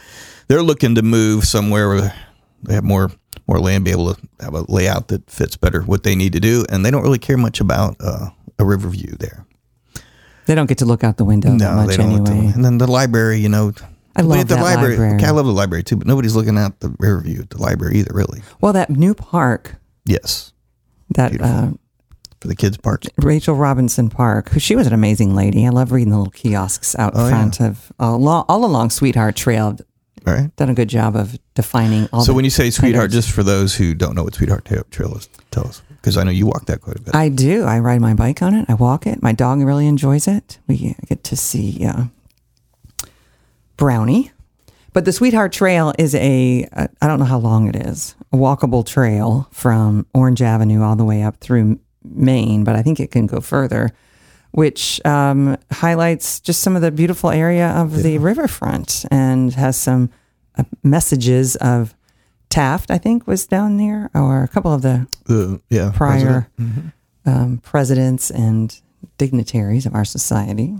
[0.49, 2.15] they're looking to move somewhere where
[2.63, 3.11] they have more
[3.47, 6.41] more land, be able to have a layout that fits better what they need to
[6.41, 9.45] do, and they don't really care much about uh, a river view there.
[10.47, 12.27] They don't get to look out the window that much they don't.
[12.29, 12.53] anyway.
[12.55, 13.73] And then the library, you know.
[14.17, 14.97] I love the that library.
[14.97, 15.25] library.
[15.25, 17.99] I love the library too, but nobody's looking out the river view at the library
[17.99, 18.43] either, really.
[18.61, 20.53] Well, that new park, Yes,
[21.15, 21.71] that uh,
[22.41, 23.07] for the kids' parks.
[23.19, 25.67] Rachel Robinson Park, who she was an amazing lady.
[25.67, 27.31] I love reading the little kiosks out Oh, yeah.
[27.31, 29.77] front of all along, all along Sweetheart Trail.
[30.27, 30.55] Right.
[30.57, 32.21] Done a good job of defining all.
[32.23, 35.29] So when you say sweetheart, just for those who don't know what sweetheart trail is,
[35.51, 37.15] tell us because I know you walk that quite a bit.
[37.15, 37.65] I do.
[37.65, 38.67] I ride my bike on it.
[38.69, 39.23] I walk it.
[39.23, 40.59] My dog really enjoys it.
[40.67, 42.05] We get to see uh,
[43.77, 44.31] Brownie.
[44.93, 48.85] But the Sweetheart Trail is a, I don't know how long it is, a walkable
[48.85, 53.27] trail from Orange Avenue all the way up through Maine, but I think it can
[53.27, 53.91] go further,
[54.51, 60.11] which um, highlights just some of the beautiful area of the riverfront and has some
[60.57, 61.95] uh, messages of
[62.49, 66.93] Taft, I think, was down there, or a couple of the the yeah prior president.
[67.25, 68.77] um, presidents and
[69.19, 70.75] dignitaries of our society.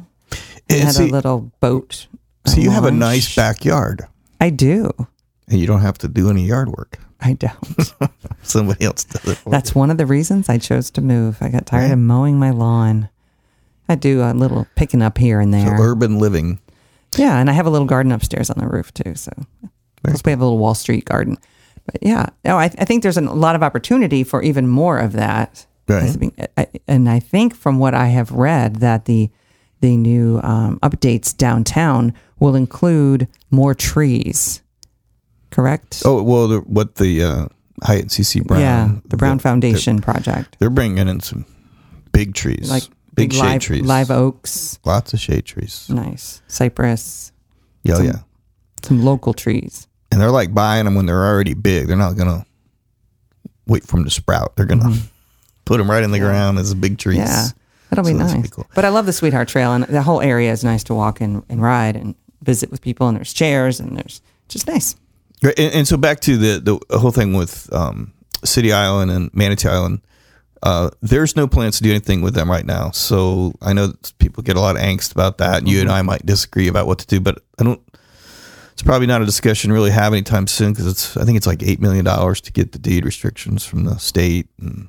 [0.69, 2.09] And had see, a little boat.
[2.47, 4.03] So you have a nice backyard,
[4.41, 4.91] I do.
[5.49, 6.99] and you don't have to do any yard work.
[7.21, 7.95] I don't.
[8.43, 9.35] Somebody else does it.
[9.37, 11.37] For That's one of the reasons I chose to move.
[11.43, 13.11] I got tired of mowing my lawn.
[13.89, 15.63] I do a little picking up here and you.
[15.65, 15.77] there.
[15.77, 16.61] So urban living.
[17.19, 19.15] yeah, and I have a little garden upstairs on the roof too.
[19.17, 19.33] So
[20.03, 21.37] plus we have a little Wall Street garden.
[21.85, 25.13] But yeah, no, I, I think there's a lot of opportunity for even more of
[25.13, 25.67] that.
[25.89, 26.05] Right.
[26.05, 29.31] As being- I- And I think from what I have read that the
[29.83, 34.63] the new um, updates downtown will include more trees.
[35.51, 36.03] Correct?
[36.05, 37.47] Oh well, the, what the uh,
[37.83, 38.61] Hyatt Cici Brown?
[38.61, 41.45] yeah, the Brown they're- Foundation project, They're bringing in some
[42.13, 45.87] big trees, like big, shade live, trees, live oaks, lots of shade trees.
[45.89, 47.33] nice cypress,
[47.83, 48.19] Yeah, some- yeah.
[48.83, 49.87] some local trees.
[50.13, 51.87] And they're like buying them when they're already big.
[51.89, 52.45] They're not gonna
[53.67, 54.57] wait for them to sprout.
[54.57, 54.97] They're gonna
[55.65, 57.19] put them right in the ground as big trees.
[57.19, 57.27] Mm-hmm.
[57.29, 57.47] Yeah,
[57.91, 58.33] that'll be So nice.
[58.35, 58.67] pretty cool.
[58.75, 61.43] But I love the Sweetheart Trail, and the whole area is nice to walk and,
[61.49, 63.09] and ride and visit with people.
[63.09, 64.97] And there's chairs, and there's just nice.
[65.43, 68.13] And, and so back to the the whole thing with um,
[68.45, 70.01] City Island and Manatee Island.
[70.63, 72.91] Uh, there's no plans to do anything with them right now.
[72.91, 76.03] So I know people get a lot of angst about that, and you and I
[76.03, 77.19] might disagree about what to do.
[77.19, 77.81] But I don't.
[78.73, 81.17] It's probably not a discussion really have anytime soon because it's.
[81.17, 84.49] I think it's like eight million dollars to get the deed restrictions from the state,
[84.61, 84.89] and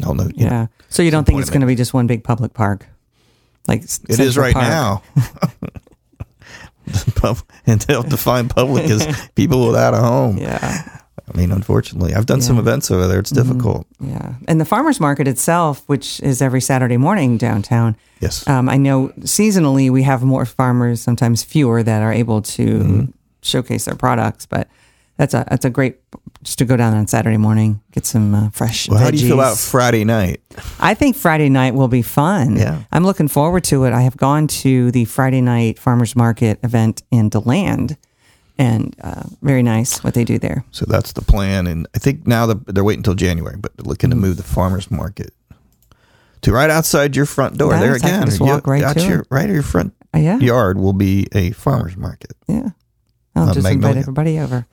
[0.00, 0.30] I don't know.
[0.34, 0.48] Yeah.
[0.48, 2.86] know, so you don't think it's going to be just one big public park?
[3.68, 5.02] Like It is right now.
[7.66, 10.36] And to define public as people without a home.
[10.38, 10.98] Yeah.
[11.32, 13.20] I mean, unfortunately, I've done some events over there.
[13.20, 13.86] It's difficult.
[14.00, 14.34] Yeah.
[14.48, 18.46] And the farmers market itself, which is every Saturday morning downtown, Yes.
[18.48, 23.04] um, I know seasonally we have more farmers, sometimes fewer, that are able to Mm-hmm.
[23.42, 24.46] showcase their products.
[24.46, 24.68] But
[25.16, 25.96] that's a that's a great
[26.42, 28.88] just to go down on Saturday morning, get some uh, fresh.
[28.88, 29.58] Well, how do you feel about.
[29.58, 30.40] Friday night?
[30.80, 32.56] I think Friday night will be fun.
[32.56, 32.82] Yeah.
[32.90, 33.92] I'm looking forward to it.
[33.92, 37.96] I have gone to the Friday night farmers market event in Deland,
[38.58, 40.64] and uh, very nice what they do there.
[40.72, 43.84] So that's the plan, and I think now the, they're waiting until January, but they're
[43.84, 45.32] looking to move the farmers market
[46.40, 47.70] to right outside your front door.
[47.78, 49.26] There again, just You- right out to your, it.
[49.30, 52.32] right at your front Uh, yeah, yard will be a farmers market.
[52.48, 52.70] yeah.
[53.34, 54.66] I'll just invite everybody over.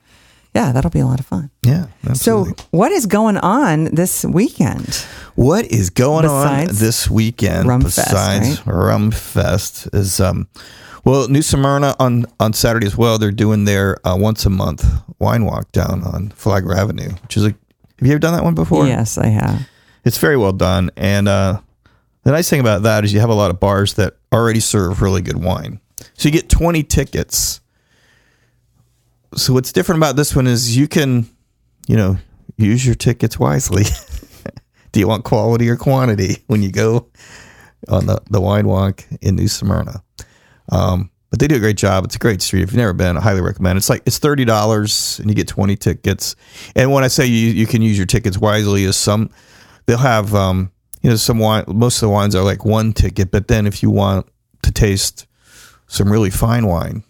[0.54, 1.50] Yeah, that'll be a lot of fun.
[1.62, 2.54] Yeah, absolutely.
[2.58, 4.94] So, what is going on this weekend?
[5.36, 10.48] What is going on this weekend Rum Fest, besides Rum Fest is um
[11.04, 14.84] well New Smyrna on on Saturday as well they're doing their uh, once a month
[15.18, 17.56] wine walk down on Flagler Avenue which is a have
[18.06, 19.66] you ever done that one before Yes, I have.
[20.04, 21.60] it's very well done and uh
[22.24, 25.00] the nice thing about that is you have a lot of bars that already serve
[25.00, 25.80] really good wine
[26.14, 27.60] so you get 20 tickets
[29.34, 31.28] so what's different about this one is you can
[31.86, 32.18] you know
[32.56, 33.84] use your tickets wisely
[34.92, 37.08] do you want quality or quantity when you go
[37.88, 40.02] on the, the wine walk in New Smyrna?
[40.70, 42.04] Um, but they do a great job.
[42.04, 42.62] It's a great street.
[42.62, 43.76] If you've never been, I highly recommend.
[43.76, 46.34] It's like it's thirty dollars and you get twenty tickets.
[46.74, 49.30] And when I say you you can use your tickets wisely, is some
[49.86, 51.64] they'll have um, you know some wine.
[51.68, 54.26] Most of the wines are like one ticket, but then if you want
[54.62, 55.26] to taste
[55.86, 57.04] some really fine wine,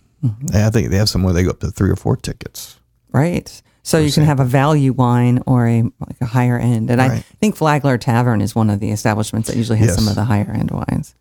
[0.52, 2.78] I think they have some where they go up to three or four tickets.
[3.12, 3.62] Right.
[3.82, 6.90] So you can have a value wine or a like a higher end.
[6.90, 9.96] And I think Flagler Tavern is one of the establishments that usually has Yes.
[9.98, 11.14] some of the higher end wines.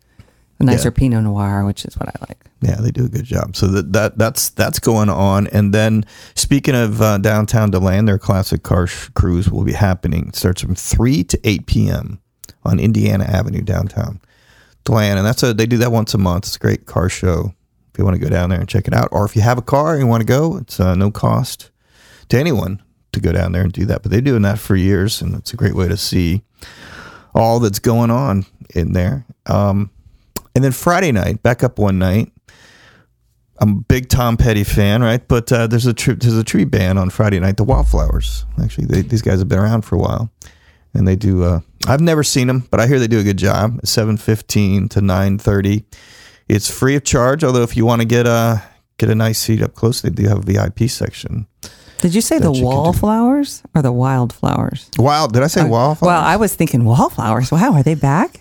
[0.60, 0.98] A nicer Yeah.
[0.98, 2.44] Pinot Noir, which is what I like.
[2.60, 3.56] Yeah, they do a good job.
[3.56, 5.46] So that, that that's that's going on.
[5.46, 10.28] And then speaking of uh, downtown Deland, their classic car sh- cruise will be happening.
[10.28, 12.20] It starts from three to eight p.m.
[12.62, 14.20] on Indiana Avenue downtown
[14.84, 16.44] Deland, and that's a they do that once a month.
[16.44, 17.54] It's a great car show.
[17.92, 19.58] If you want to go down there and check it out, or if you have
[19.58, 21.70] a car and you want to go, it's uh, no cost
[22.28, 24.02] to anyone to go down there and do that.
[24.02, 26.44] But they're doing that for years, and it's a great way to see
[27.34, 29.26] all that's going on in there.
[29.46, 29.90] Um,
[30.54, 32.32] and then Friday night, back up one night.
[33.62, 35.26] I'm a big Tom Petty fan, right?
[35.26, 38.46] But uh, there's a tri- there's a tree band on Friday night, the Wildflowers.
[38.62, 40.30] Actually, they, these guys have been around for a while,
[40.94, 41.44] and they do.
[41.44, 43.80] Uh, I've never seen them, but I hear they do a good job.
[43.84, 45.84] Seven fifteen to nine thirty.
[46.50, 47.44] It's free of charge.
[47.44, 48.62] Although if you want to get a
[48.98, 51.46] get a nice seat up close, they do have a VIP section.
[51.98, 54.90] Did you say the you wallflowers or the wildflowers?
[54.98, 55.32] Wild?
[55.34, 56.08] Did I say uh, wallflowers?
[56.12, 57.52] Well, I was thinking wallflowers.
[57.52, 58.40] Wow, are they back?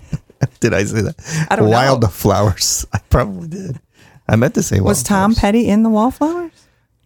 [0.60, 1.46] did I say that?
[1.50, 1.72] I don't know.
[1.72, 2.86] Wildflowers.
[2.92, 3.80] I probably did.
[4.28, 5.34] I meant to say Was Tom.
[5.34, 6.52] Petty in the wallflowers?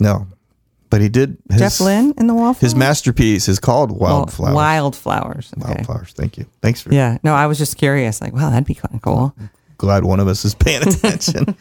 [0.00, 0.26] No,
[0.90, 1.38] but he did.
[1.50, 2.72] His, Jeff Lynne in the wallflowers?
[2.72, 4.54] His masterpiece is called Well, Wildflowers.
[4.54, 5.52] Wildflowers.
[5.58, 5.72] Okay.
[5.72, 6.12] Wildflowers.
[6.12, 6.46] Thank you.
[6.60, 7.18] Thanks for Yeah.
[7.22, 8.20] No, I was just curious.
[8.20, 9.34] Like, wow, that'd be kind of cool.
[9.78, 11.56] Glad one of us is paying attention.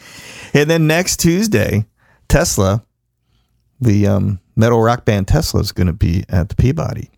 [0.54, 1.86] and then next Tuesday,
[2.28, 2.84] Tesla,
[3.80, 7.10] the um, metal rock band Tesla is going to be at the Peabody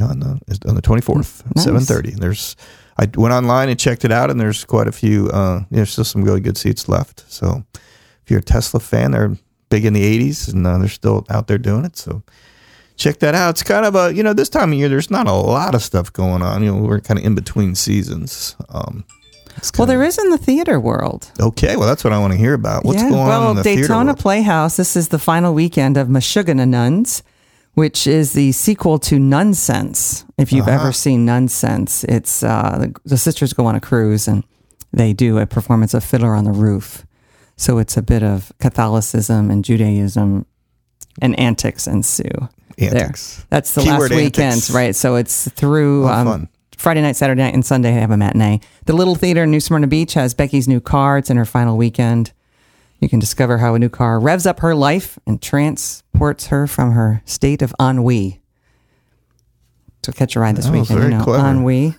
[0.00, 1.64] on the on the twenty fourth, Nice.
[1.64, 2.12] seven thirty.
[2.12, 2.54] There's
[2.98, 5.28] I went online and checked it out, and there's quite a few.
[5.30, 7.24] Uh, there's still some really good seats left.
[7.32, 9.36] So if you're a Tesla fan, they're
[9.70, 11.96] big in the '80s, and uh, they're still out there doing it.
[11.96, 12.22] So
[12.96, 13.50] check that out.
[13.50, 15.82] It's kind of a you know this time of year, there's not a lot of
[15.82, 16.62] stuff going on.
[16.62, 18.54] You know, we're kind of in between seasons.
[18.68, 19.04] Um,
[19.76, 21.30] Well, there is in the theater world.
[21.40, 22.84] Okay, well, that's what I want to hear about.
[22.84, 24.14] What's going well, on in the theater Daytona?
[24.14, 24.76] Playhouse.
[24.76, 27.22] This is the final weekend of Meshuggah Nuns,
[27.74, 30.24] which is the sequel to Nunsense.
[30.38, 30.80] If you've Uh-huh.
[30.82, 34.44] ever seen Nunsense, it's uh, the, the sisters go on a cruise and
[34.92, 37.04] they do a performance of Fiddler on the Roof.
[37.56, 40.46] So it's a bit of Catholicism and Judaism,
[41.20, 42.24] and antics ensue.
[42.78, 43.36] Antics.
[43.36, 44.70] There, that's the Keyword last weekend, antics.
[44.70, 44.96] right?
[44.96, 46.48] So it's through Oh, um, fun.
[46.80, 47.92] Friday night, Saturday night, and Sunday.
[47.92, 48.60] They have a matinee.
[48.86, 51.18] The Little Theater in New Smyrna Beach has Becky's new car.
[51.18, 52.32] It's in her final weekend.
[53.00, 56.92] You can discover how a new car revs up her life and transports her from
[56.92, 58.40] her state of ennui.
[60.04, 60.98] So catch a ride this That weekend.
[61.00, 61.46] very you know, clever.
[61.48, 61.94] ennui.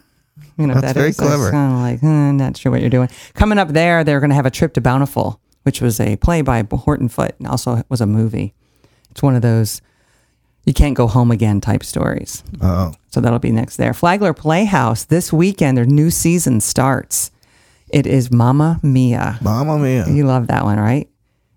[0.58, 1.18] You know That's that very is?
[1.18, 1.52] clever.
[1.52, 3.10] kind of like, hmm, not sure what you're doing.
[3.36, 6.42] Coming up there, they're going to have a trip to Bountiful, which was a play
[6.42, 8.56] by Horton Foote and also was a movie.
[9.12, 9.80] It's one of those
[10.66, 12.44] you can't go home again type stories.
[12.62, 13.94] Oh, So that'll be next there.
[13.94, 15.78] Flagler Playhouse this weekend.
[15.78, 17.32] Their new season starts.
[17.90, 19.38] It is Mamma Mia.
[19.42, 20.08] Mamma Mia.
[20.08, 21.10] You love that one, right?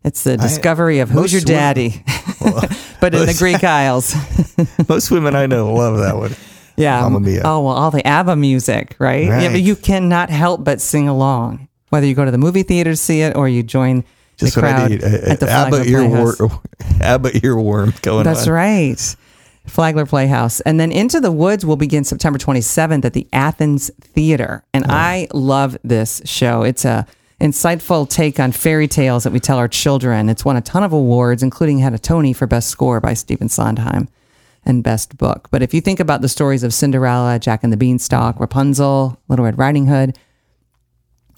[0.05, 2.05] It's the discovery of who's your women- daddy,
[3.01, 4.15] but in the Greek Isles.
[4.89, 6.35] Most women I know love that one.
[6.77, 7.01] Yeah.
[7.03, 7.43] Mamma Mia.
[7.45, 9.25] Oh well, all the ABBA music, right?
[9.25, 12.91] Yeah, but you cannot help but sing along, whether you go to the movie theater
[12.91, 14.05] to see it or you join
[14.37, 15.03] Just the what I crowd need.
[15.03, 16.41] A, at the a, ABBA, Playhouse.
[17.01, 18.25] ABBA earworm going on.
[18.25, 18.53] That's on.
[18.53, 19.17] right.
[19.67, 20.61] Flagler Playhouse.
[20.61, 24.63] And then Into the Woods will begin September 27th at the Athens Theater.
[24.75, 26.63] And I love this show.
[26.63, 27.07] It's a
[27.41, 30.29] insightful take on fairy tales that we tell our children.
[30.29, 33.49] It's won a ton of awards, including had a Tony for Best Score by Stephen
[33.49, 34.09] Sondheim
[34.65, 35.49] and Best Book.
[35.51, 39.45] But if you think about the stories of Cinderella, Jack and the Beanstalk, Rapunzel, Little
[39.45, 40.19] Red Riding Hood,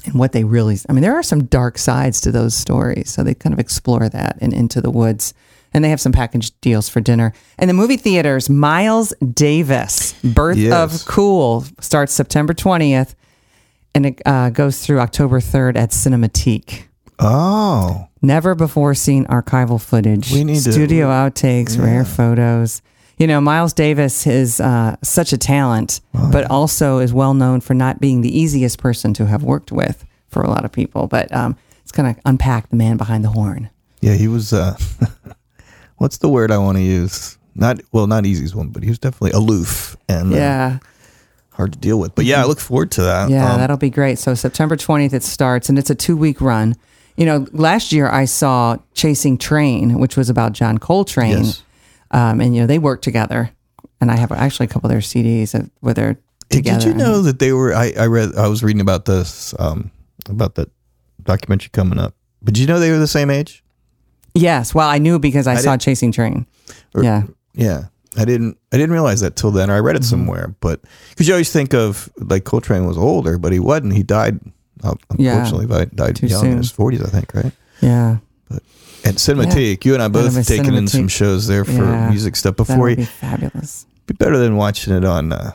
[0.05, 3.11] and what they really, I mean, there are some dark sides to those stories.
[3.11, 5.35] So they kind of explore that in Into the Woods.
[5.75, 7.33] And they have some package deals for dinner.
[7.59, 11.03] And the movie theaters, Miles Davis, Birth Yes.
[11.03, 13.15] of Cool, starts September 20th
[13.95, 16.85] and it uh, goes through October 3rd at Cinematique.
[17.19, 22.81] Oh, Never before seen archival footage, We need to- studio outtakes, rare photos.
[23.19, 27.73] You know, Miles Davis is uh, such a talent, but also is well known for
[27.73, 31.07] not being the easiest person to have worked with for a lot of people.
[31.07, 33.71] But um, it's kind of unpack the man behind the horn.
[34.01, 34.15] yeah.
[34.15, 34.53] He was.
[34.53, 34.77] uh
[35.99, 37.39] What's the word I want to use?
[37.55, 40.79] Not well, not easy's one, but he was definitely aloof and uh, Yeah.
[41.55, 42.15] hard to deal with.
[42.15, 43.31] But yeah, I look forward to that.
[43.31, 44.19] Yeah, Um, that'll be great.
[44.19, 46.77] So September 20th it starts and it's a 2-week run.
[47.17, 51.31] You know, last year I saw Chasing Trane, which was about John Coltrane.
[51.45, 51.63] Yes.
[52.11, 53.51] Um, and you know, they work together.
[54.01, 56.19] And I have actually a couple of their CDs of where they're
[56.51, 56.81] together.
[56.81, 57.75] Did you know that they were?
[57.75, 58.35] I, I read.
[58.37, 59.55] I was reading about this.
[59.59, 59.91] Um,
[60.29, 60.71] about that
[61.23, 62.15] documentary coming up.
[62.43, 63.65] But did you know they were the same age?
[64.35, 64.75] Yes.
[64.75, 66.47] Well, I knew because I, I saw Chasing Trane.
[66.95, 67.23] Or- yeah.
[67.55, 67.85] Yeah,
[68.19, 68.59] I didn't.
[68.71, 69.71] I didn't realize that till then.
[69.71, 70.11] Or I read it Mm-hmm.
[70.11, 70.55] somewhere.
[70.61, 73.95] But because you always think of like Coltrane was older, but he wasn't.
[73.95, 74.39] He died.
[74.83, 75.25] unfortunately.
[75.25, 75.33] Yeah.
[75.39, 76.51] unfortunately, died, died Too young soon.
[76.53, 77.33] in his forties, I think.
[77.35, 77.53] Right.
[77.81, 78.19] Yeah.
[78.51, 82.11] And Cinematique, you and I both taken in some shows there for Yeah.
[82.11, 82.79] music stuff That before.
[82.85, 83.87] would You, be fabulous.
[84.07, 85.33] be better than watching it on.
[85.33, 85.53] Uh,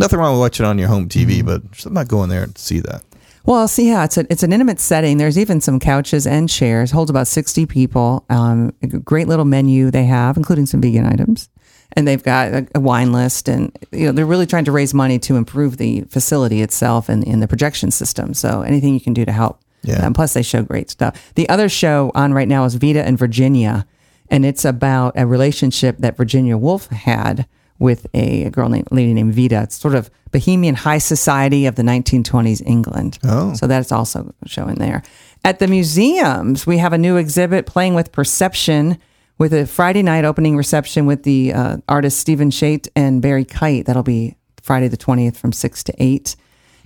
[0.00, 1.46] nothing wrong with watching it on your home TV, Mm-hmm.
[1.46, 3.02] but just not going there to see that.
[3.44, 5.18] Well, see, yeah, it's a, it's an intimate setting.
[5.18, 6.92] There's even some couches and chairs.
[6.92, 8.24] Holds about 60 people.
[8.30, 11.50] Um, a great little menu they have, including some vegan items.
[11.92, 14.94] And they've got a, a wine list, and you know they're really trying to raise
[14.94, 18.32] money to improve the facility itself and, and the projection system.
[18.32, 19.60] So anything you can do to help.
[19.84, 20.04] Yeah.
[20.04, 21.32] And plus, they show great stuff.
[21.34, 23.86] The other show on right now is Vita and Virginia,
[24.28, 27.46] and it's about a relationship that Virginia Woolf had
[27.78, 29.62] with a, girl named lady named Vita.
[29.62, 33.18] It's sort of bohemian high society of the 1920s England.
[33.24, 33.54] Oh.
[33.54, 35.02] So that's also showing there.
[35.44, 38.98] At the museums, we have a new exhibit playing with perception
[39.38, 43.86] with a Friday night opening reception with the uh, artists Stephen Shate and Barry Kite.
[43.86, 46.36] That'll be Friday the 20th from 6 to 8.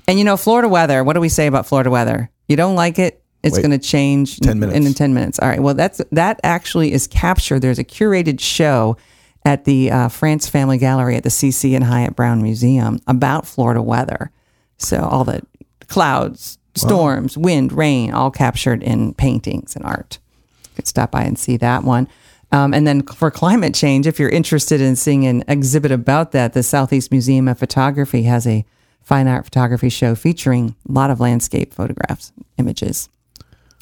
[0.08, 2.30] And you know, Florida weather, what do we say about Florida weather?
[2.48, 3.22] You don't like it?
[3.42, 4.86] It's going to change 10 in- minutes.
[4.86, 5.38] in 10 minutes.
[5.38, 5.62] All right.
[5.62, 7.60] Well, that's that actually is captured.
[7.60, 8.96] There's a curated show
[9.44, 13.80] at the uh, France Family Gallery at the Cici and Hyatt Brown Museum about Florida
[13.80, 14.30] weather.
[14.76, 15.42] So all the
[15.86, 20.18] clouds, storms, wind, rain, all captured in paintings and art.
[20.64, 22.08] You could stop by and see that one.
[22.50, 26.54] Um, and then for climate change, if you're interested in seeing an exhibit about that,
[26.54, 28.64] the Southeast Museum of Photography has a
[29.08, 33.08] fine art photography show featuring a lot of landscape photographs, images.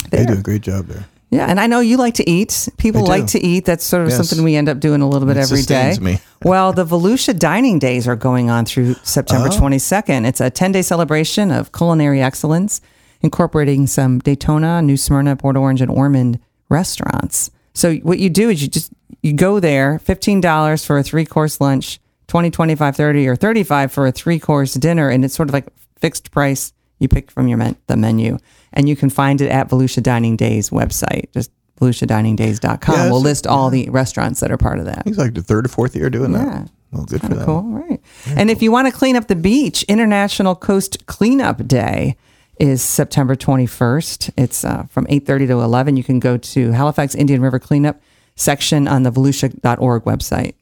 [0.09, 1.05] They do a great job there.
[1.29, 2.69] Yeah, and I know you like to eat.
[2.77, 3.65] People like to eat.
[3.65, 4.17] That's sort of Yes.
[4.17, 5.97] something we end up doing a little bit It every day.
[5.99, 6.19] me.
[6.43, 9.57] well, the Volusia Dining Days are going on through September Oh.
[9.59, 10.25] 22nd.
[10.25, 12.79] It's a 10 day celebration of culinary excellence,
[13.21, 17.51] incorporating some Daytona, New Smyrna, Port Orange, and Ormond restaurants.
[17.73, 21.59] So what you do is you just you go there, $15 for a three course
[21.59, 25.09] lunch, 20, 25, 30, or 35 for a three course dinner.
[25.09, 28.37] And it's sort of like fixed price you pick from your men- the menu.
[28.73, 32.95] And you can find it at Volusia Dining Days website, just volusiadining.days.com.
[32.95, 35.03] Yeah, we'll list all the restaurants that are part of that.
[35.05, 36.43] It's like the third or fourth year doing Yeah.
[36.45, 36.69] that.
[36.91, 37.45] Well, good for them.
[37.45, 37.99] cool, right?
[38.27, 42.15] and if you want to clean up the beach, International Coast Cleanup Day
[42.61, 44.31] is September 21st.
[44.37, 45.97] It's uh, from 8:30 to 11.
[45.97, 48.01] You can go to Halifax Indian River Cleanup
[48.37, 50.53] section on the volusia.org website.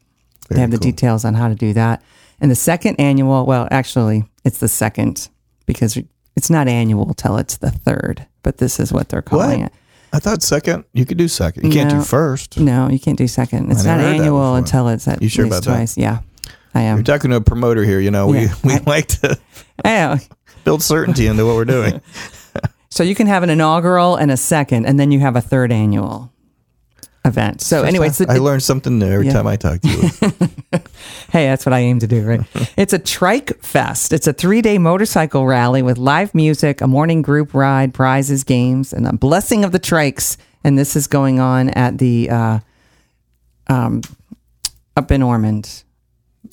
[0.49, 2.01] They Very have the details on how to do that.
[2.41, 5.29] And the second annual, well, actually, it's the second
[5.65, 5.97] because
[6.35, 9.71] it's not annual till it's the third, but this is what they're calling What?
[9.71, 9.73] it.
[10.13, 10.85] I thought second.
[10.93, 11.65] You could do second.
[11.65, 12.57] You can't do first.
[12.59, 13.71] No, you can't do second.
[13.71, 15.75] It's not that annual until it's at You sure least about that?
[15.77, 15.97] twice.
[15.97, 16.19] Yeah,
[16.73, 16.97] I am.
[16.97, 17.99] You're talking to a promoter here.
[17.99, 18.53] You know, we, Yeah.
[18.63, 19.37] we I- like to
[20.63, 22.01] build certainty into what we're doing.
[22.91, 25.69] So you can have an inaugural and a second, and then you have a third
[25.73, 26.31] annual
[27.25, 27.59] event.
[27.61, 29.33] So anyway, I learn something new every Yeah.
[29.33, 30.09] time I talk to you.
[31.31, 32.41] hey, that's what I aim to do, right?
[32.77, 34.13] it's a trike fest.
[34.13, 38.93] It's a three day motorcycle rally with live music, a morning group ride, prizes, games,
[38.93, 40.37] and a blessing of the trikes.
[40.63, 42.59] And this is going on at the uh,
[43.67, 44.01] um,
[44.95, 45.83] up in Ormond,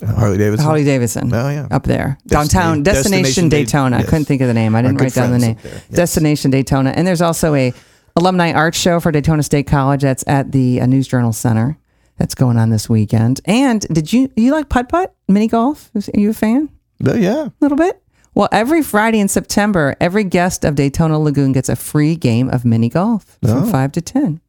[0.04, 0.64] Harley Davidson.
[0.64, 1.32] Harley Davidson.
[1.32, 1.68] Oh, yeah.
[1.70, 3.96] up there downtown Destination, Destination Da- Daytona.
[3.96, 4.08] I yes.
[4.10, 4.74] couldn't think of the name.
[4.74, 5.56] I didn't write down the name.
[5.62, 5.88] yes.
[5.88, 7.72] Destination Daytona, and there's also a
[8.16, 10.02] alumni art show for Daytona State College.
[10.02, 11.78] That's at the uh, News Journal Center.
[12.18, 13.40] That's going on this weekend.
[13.46, 15.90] And did you you like putt putt mini golf?
[15.94, 16.68] Are you a fan?
[17.00, 17.46] But yeah.
[17.46, 18.00] A little bit.
[18.34, 22.64] Well, every Friday in September, every guest of Daytona Lagoon gets a free game of
[22.64, 23.70] mini golf from Oh.
[23.70, 24.40] 5 to 10.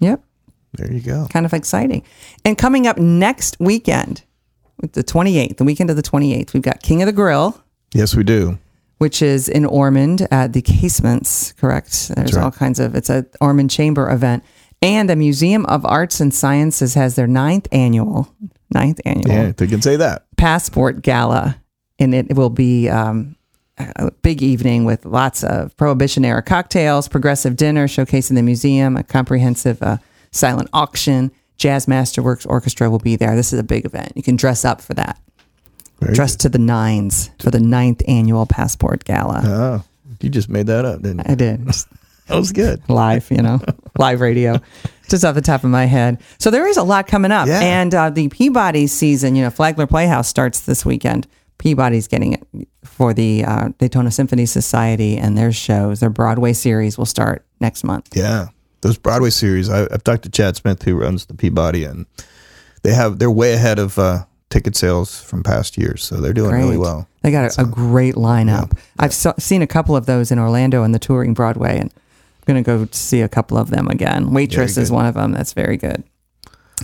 [0.00, 0.22] Yep.
[0.74, 1.26] There you go.
[1.30, 2.02] kind of exciting.
[2.44, 4.24] And coming up next weekend,
[4.92, 7.60] the 28th, the weekend of the 28th, we've got King of the Grill,
[7.94, 8.58] Yes, we do.
[8.98, 12.08] Which is in Ormond at the Casements, correct?
[12.08, 12.44] There's right.
[12.44, 14.44] all kinds of, it's a Ormond Chamber event.
[14.82, 18.34] And the Museum of Arts and Sciences has their ninth annual,
[18.70, 20.26] ninth annual Yeah, they can say that.
[20.36, 21.56] passport gala.
[21.98, 23.36] And it will be um,
[23.78, 29.02] a big evening with lots of prohibition era cocktails, progressive dinner showcasing the museum, a
[29.04, 29.98] comprehensive uh,
[30.32, 31.30] silent auction.
[31.56, 33.36] Jazz Masterworks Orchestra will be there.
[33.36, 34.12] This is a big event.
[34.16, 35.18] You can dress up for that.
[36.00, 39.42] Very Dress to the nines for the ninth annual passport gala.
[39.44, 39.84] Oh,
[40.20, 41.32] you just made that up, didn't you?
[41.32, 41.66] I did.
[42.26, 42.80] That was good.
[42.88, 43.60] live, you know,
[43.98, 44.58] live radio,
[45.10, 46.22] just off the top of my head.
[46.38, 47.46] So there is a lot coming up.
[47.46, 47.60] Yeah.
[47.60, 51.26] And uh, the Peabody season, you know, Flagler Playhouse starts this weekend.
[51.58, 56.00] Peabody's getting it for the uh, Daytona Symphony Society and their shows.
[56.00, 58.16] Their Broadway series will start next month.
[58.16, 58.46] Yeah,
[58.80, 59.68] those Broadway series.
[59.68, 62.06] I, I've talked to Chad Smith, who runs the Peabody, and
[62.82, 64.24] they have they're way ahead of uh,
[64.54, 67.08] ticket sales from past years, so they're doing really well.
[67.22, 68.78] They got a, a great lineup.
[69.00, 72.44] I've so, seen a couple of those in Orlando and the touring Broadway, and I'm
[72.46, 74.30] going to go see a couple of them again.
[74.32, 75.32] Waitress is one of them.
[75.32, 76.04] That's very good.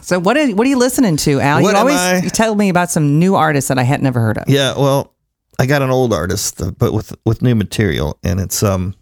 [0.03, 1.63] So what are what are you listening to, Al?
[1.63, 4.21] What you always I- you tell me about some new artists that I had never
[4.21, 4.49] heard of.
[4.49, 5.15] Yeah, well,
[5.61, 8.95] I got an old artist, uh, but with with new material, and it's um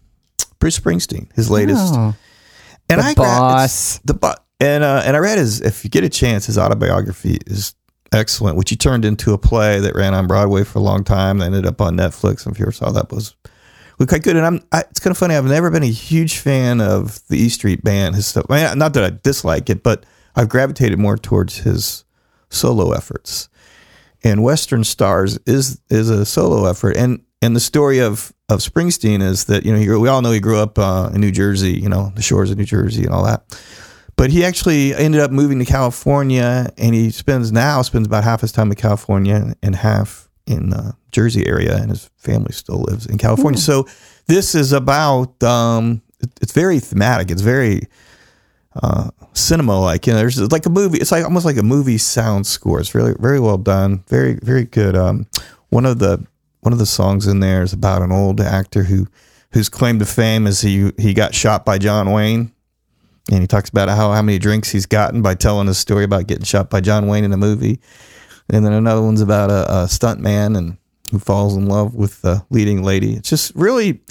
[0.59, 1.93] Bruce Springsteen, his latest.
[1.95, 2.13] Oh,
[2.89, 3.65] and The I Boss.
[3.65, 5.61] it's the bo- and uh, and I read his.
[5.61, 7.75] If you get a chance, his autobiography is
[8.11, 11.39] excellent, which he turned into a play that ran on Broadway for a long time.
[11.39, 12.49] That ended up on Netflix.
[12.49, 13.35] If you ever saw that, was
[13.97, 14.35] was quite good.
[14.35, 15.35] And I'm I, it's kind of funny.
[15.35, 18.15] I've never been a huge fan of the E Street Band.
[18.15, 18.45] His stuff.
[18.49, 20.05] I mean, not that I dislike it, but
[20.35, 22.05] I've gravitated more towards his
[22.49, 23.49] solo efforts.
[24.23, 26.97] And Western Stars is is a solo effort.
[26.97, 30.31] And and the story of of Springsteen is that you know he, we all know
[30.31, 33.13] he grew up uh, in New Jersey, you know the shores of New Jersey and
[33.13, 33.43] all that.
[34.19, 38.41] But he actually ended up moving to California, and he spends now spends about half
[38.41, 43.05] his time in California and half in uh, Jersey area, and his family still lives
[43.05, 43.57] in California.
[43.59, 43.87] So
[44.27, 47.31] this is about um, it- it's very thematic.
[47.31, 47.83] It's very
[48.83, 50.05] uh, cinema like.
[50.05, 50.97] You know, there's like a movie.
[50.97, 52.81] It's like almost like a movie sound score.
[52.81, 54.03] It's really very well done.
[54.09, 54.97] Very very good.
[54.97, 55.27] Um,
[55.69, 56.25] one of the
[56.59, 59.07] one of the songs in there is about an old actor who
[59.53, 62.51] whose claim to fame is he he got shot by John Wayne.
[63.31, 66.27] And he talks about how, how many drinks he's gotten by telling his story about
[66.27, 67.79] getting shot by John Wayne in a movie.
[68.49, 70.77] And then another one's about a, a stunt man and
[71.11, 73.13] who falls in love with the leading lady.
[73.13, 74.01] It's just really,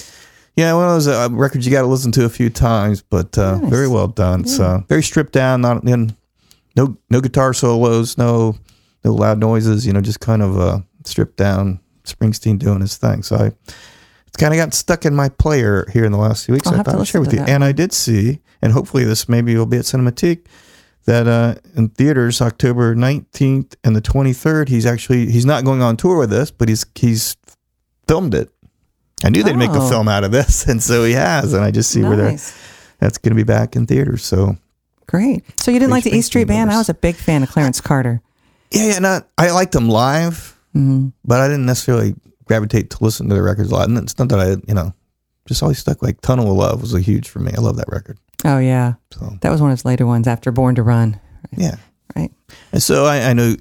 [0.57, 3.37] yeah, one of those uh, records you got to listen to a few times, but
[3.37, 3.71] uh, Nice.
[3.71, 4.41] very well done.
[4.43, 6.14] It's uh, very stripped down, not in,
[6.77, 8.57] no no guitar solos, no
[9.05, 9.85] no loud noises.
[9.87, 11.81] You know, just kind of uh, stripped down.
[12.05, 13.23] Springsteen doing his thing.
[13.23, 13.53] So I,
[14.39, 16.66] kind of got stuck in my player here in the last few weeks.
[16.66, 17.41] I'll I thought I'd share with you.
[17.41, 20.47] And I did see, and hopefully this maybe will be at Cinematique
[21.07, 25.97] that uh, in theaters October 19th and the 23rd he's actually he's not going on
[25.97, 27.34] tour with us but he's he's
[28.07, 28.51] filmed it
[29.24, 29.89] I knew they'd make a Oh.
[29.89, 32.39] film out of this and so he has and I just see where they're
[32.99, 34.57] that's going to be back in theaters so
[35.07, 35.43] Great.
[35.59, 36.70] So you didn't like the E Street Band?
[36.70, 38.20] I was a big fan of Clarence Carter.
[38.70, 41.14] yeah yeah not I liked them live Mhm.
[41.24, 42.14] but I didn't necessarily
[42.49, 44.92] gravitate to listen to the records a lot and it's not that I you know
[45.46, 47.88] just always stuck like Tunnel of Love was a huge for me I love that
[47.88, 51.20] record Oh yeah, so that was one of his later ones after Born to Run.
[51.57, 51.76] yeah
[52.16, 52.32] Right.
[52.72, 53.55] and so I, I know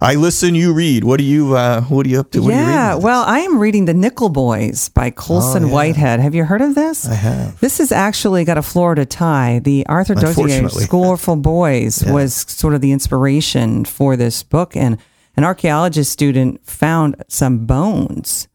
[0.00, 2.94] I listen you read what are you uh, what are you up to what yeah.
[2.94, 5.72] Well, I am reading The Nickel Boys by Colson Oh, yeah.
[5.74, 6.18] Whitehead.
[6.20, 7.06] Have you heard of this?
[7.06, 9.58] I have This has actually got a Florida tie.
[9.62, 12.12] The Arthur Dozier School for Boys Yeah.
[12.14, 14.74] was sort of the inspiration for this book.
[14.76, 14.96] And
[15.40, 18.46] an archaeologist student found some bones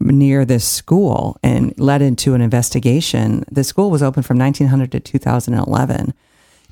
[0.00, 3.44] near this school and led into an investigation.
[3.52, 6.12] The school was open from 1900 to 2011.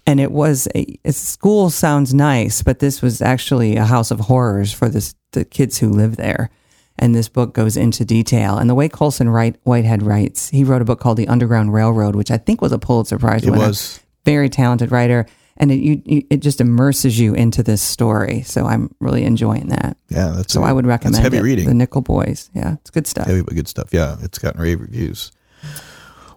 [0.04, 4.18] And it was a, a school sounds nice, but this was actually a house of
[4.18, 6.50] horrors for this, the kids who live there.
[6.98, 8.58] And this book goes into detail.
[8.58, 12.16] And the way Colson Wright, Whitehead writes, he wrote a book called The Underground Railroad,
[12.16, 13.68] which I think was a Pulitzer Prize It winner.
[13.68, 14.00] was.
[14.24, 15.24] Very talented writer.
[15.58, 18.42] And it, you, you, it just immerses you into this story.
[18.42, 19.96] So I'm really enjoying that.
[20.10, 21.42] Yeah, that's So a- I would recommend heavy it.
[21.42, 21.66] reading.
[21.66, 22.50] The Nickel Boys.
[22.54, 23.26] Yeah, it's good stuff.
[23.26, 23.88] heavy but good stuff.
[23.92, 25.32] Yeah, it's gotten rave reviews.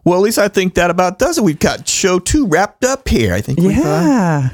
[0.06, 1.44] Well, at least I think that about does it.
[1.44, 3.34] We've got show two wrapped up here.
[3.34, 3.60] I think.
[3.60, 4.50] we've, Yeah.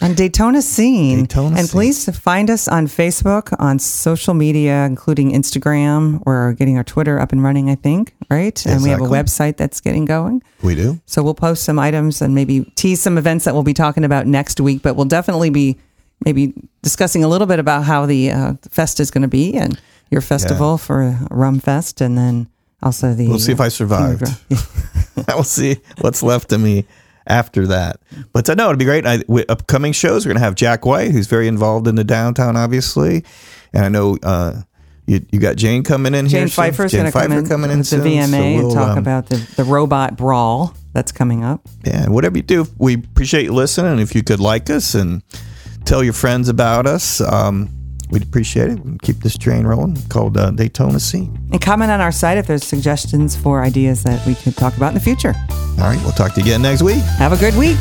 [0.00, 1.20] On Daytona Scene.
[1.20, 1.72] Daytona and Scene.
[1.72, 6.20] please find us on Facebook, on social media, including Instagram.
[6.26, 8.64] We're getting our Twitter up and running, I think, right?
[8.66, 10.42] And we have a website that's getting going.
[10.62, 11.00] we do.
[11.06, 14.26] So we'll post some items and maybe tease some events that we'll be talking about
[14.26, 15.78] next week, but we'll definitely be
[16.24, 19.80] maybe discussing a little bit about how the uh, fest is going to be and
[20.10, 22.48] your festival for Rum Fest, and then
[22.82, 23.28] also the.
[23.28, 24.24] We'll see if I survived.
[25.28, 26.86] I will see what's left of me
[27.26, 28.00] after that.
[28.32, 29.06] But uh, no, it'd be great.
[29.06, 32.56] I, upcoming shows, we're going to have Jack White, who's very involved in the downtown,
[32.56, 33.24] obviously.
[33.72, 34.62] And I know uh,
[35.06, 36.40] you, you got Jane coming in here.
[36.40, 36.64] Jane soon.
[36.64, 38.74] Pfeiffer's Jane going to come in coming in with the soon, VMA so and we'll,
[38.74, 41.66] talk um, about the, the robot brawl that's coming up.
[41.84, 43.98] Yeah, and whatever you do, we appreciate you listening.
[43.98, 45.22] If you could like us and
[45.84, 47.70] tell your friends about us, um,
[48.10, 48.80] we'd appreciate it.
[48.80, 51.36] We keep this train rolling called uh, Daytona Scene.
[51.52, 54.88] And comment on our site if there's suggestions for ideas that we could talk about
[54.88, 55.34] in the future.
[55.50, 57.02] All right, we'll talk to you again next week.
[57.18, 57.78] Have a good week.